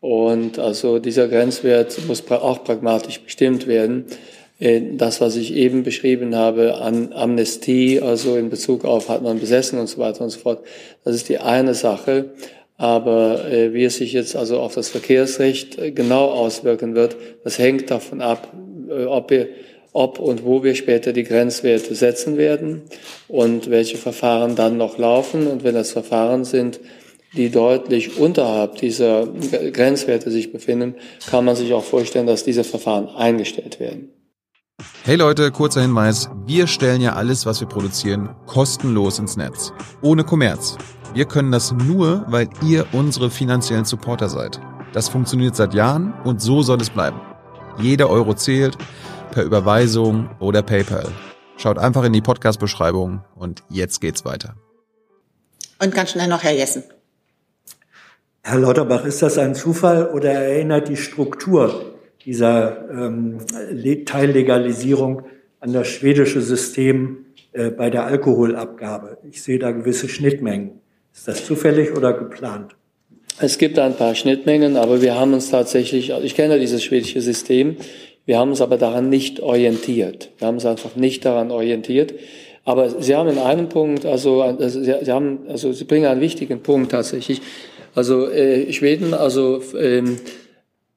[0.00, 4.04] Und also dieser Grenzwert muss auch pragmatisch bestimmt werden.
[4.58, 9.38] Äh, das, was ich eben beschrieben habe, an Amnestie, also in Bezug auf hat man
[9.38, 10.62] besessen und so weiter und so fort,
[11.04, 12.30] das ist die eine Sache.
[12.78, 17.58] Aber äh, wie es sich jetzt also auf das Verkehrsrecht äh, genau auswirken wird, das
[17.58, 18.52] hängt davon ab,
[19.08, 19.48] ob wir
[19.92, 22.82] ob und wo wir später die Grenzwerte setzen werden
[23.28, 25.46] und welche Verfahren dann noch laufen.
[25.46, 26.80] Und wenn das Verfahren sind,
[27.34, 29.26] die deutlich unterhalb dieser
[29.72, 30.96] Grenzwerte sich befinden,
[31.30, 34.10] kann man sich auch vorstellen, dass diese Verfahren eingestellt werden.
[35.06, 36.28] Hey Leute, kurzer Hinweis.
[36.46, 39.72] Wir stellen ja alles, was wir produzieren, kostenlos ins Netz.
[40.02, 40.76] Ohne Kommerz.
[41.14, 44.60] Wir können das nur, weil ihr unsere finanziellen Supporter seid.
[44.92, 47.20] Das funktioniert seit Jahren und so soll es bleiben.
[47.78, 48.76] Jeder Euro zählt
[49.30, 51.08] per Überweisung oder PayPal.
[51.56, 54.56] Schaut einfach in die Podcast-Beschreibung und jetzt geht's weiter.
[55.80, 56.84] Und ganz schnell noch Herr Jessen.
[58.42, 61.95] Herr Lauterbach, ist das ein Zufall oder erinnert die Struktur
[62.26, 63.38] dieser ähm,
[64.04, 65.22] Teillegalisierung
[65.60, 69.18] an das schwedische System äh, bei der Alkoholabgabe?
[69.30, 70.80] Ich sehe da gewisse Schnittmengen.
[71.14, 72.76] Ist das zufällig oder geplant?
[73.38, 77.76] Es gibt ein paar Schnittmengen, aber wir haben uns tatsächlich, ich kenne dieses schwedische System,
[78.24, 80.30] wir haben uns aber daran nicht orientiert.
[80.38, 82.14] Wir haben uns einfach nicht daran orientiert.
[82.64, 86.20] Aber Sie haben in einem Punkt, also, also Sie, Sie, haben, also Sie bringen einen
[86.20, 87.40] wichtigen Punkt tatsächlich.
[87.94, 90.18] Also äh, Schweden, also ähm,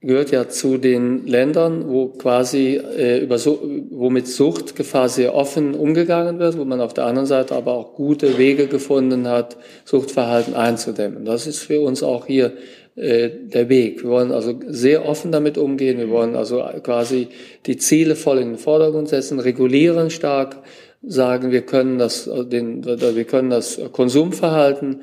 [0.01, 5.75] gehört ja zu den Ländern, wo quasi äh, über so, wo mit Suchtgefahr sehr offen
[5.75, 10.55] umgegangen wird, wo man auf der anderen Seite aber auch gute Wege gefunden hat, Suchtverhalten
[10.55, 11.25] einzudämmen.
[11.25, 12.53] Das ist für uns auch hier
[12.95, 14.03] äh, der Weg.
[14.03, 15.97] Wir wollen also sehr offen damit umgehen.
[15.97, 17.27] Wir wollen also quasi
[17.65, 20.57] die Ziele voll in den Vordergrund setzen, regulieren stark,
[21.01, 25.01] sagen, wir können das, äh, den, wir können das Konsumverhalten,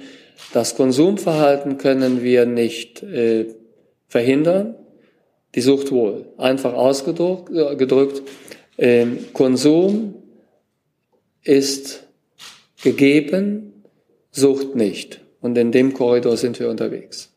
[0.54, 3.46] das Konsumverhalten können wir nicht äh,
[4.08, 4.74] verhindern,
[5.54, 6.26] die Sucht wohl.
[6.36, 8.22] Einfach ausgedrückt,
[8.76, 10.14] äh, Konsum
[11.42, 12.04] ist
[12.82, 13.72] gegeben,
[14.30, 15.22] Sucht nicht.
[15.40, 17.30] Und in dem Korridor sind wir unterwegs.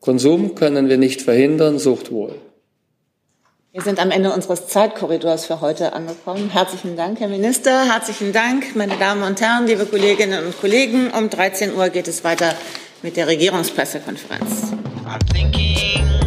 [0.00, 2.34] Konsum können wir nicht verhindern, Sucht wohl.
[3.72, 6.50] Wir sind am Ende unseres Zeitkorridors für heute angekommen.
[6.50, 7.84] Herzlichen Dank, Herr Minister.
[7.84, 11.12] Herzlichen Dank, meine Damen und Herren, liebe Kolleginnen und Kollegen.
[11.16, 12.56] Um 13 Uhr geht es weiter
[13.02, 14.72] mit der Regierungspressekonferenz.
[15.06, 16.19] I'm thinking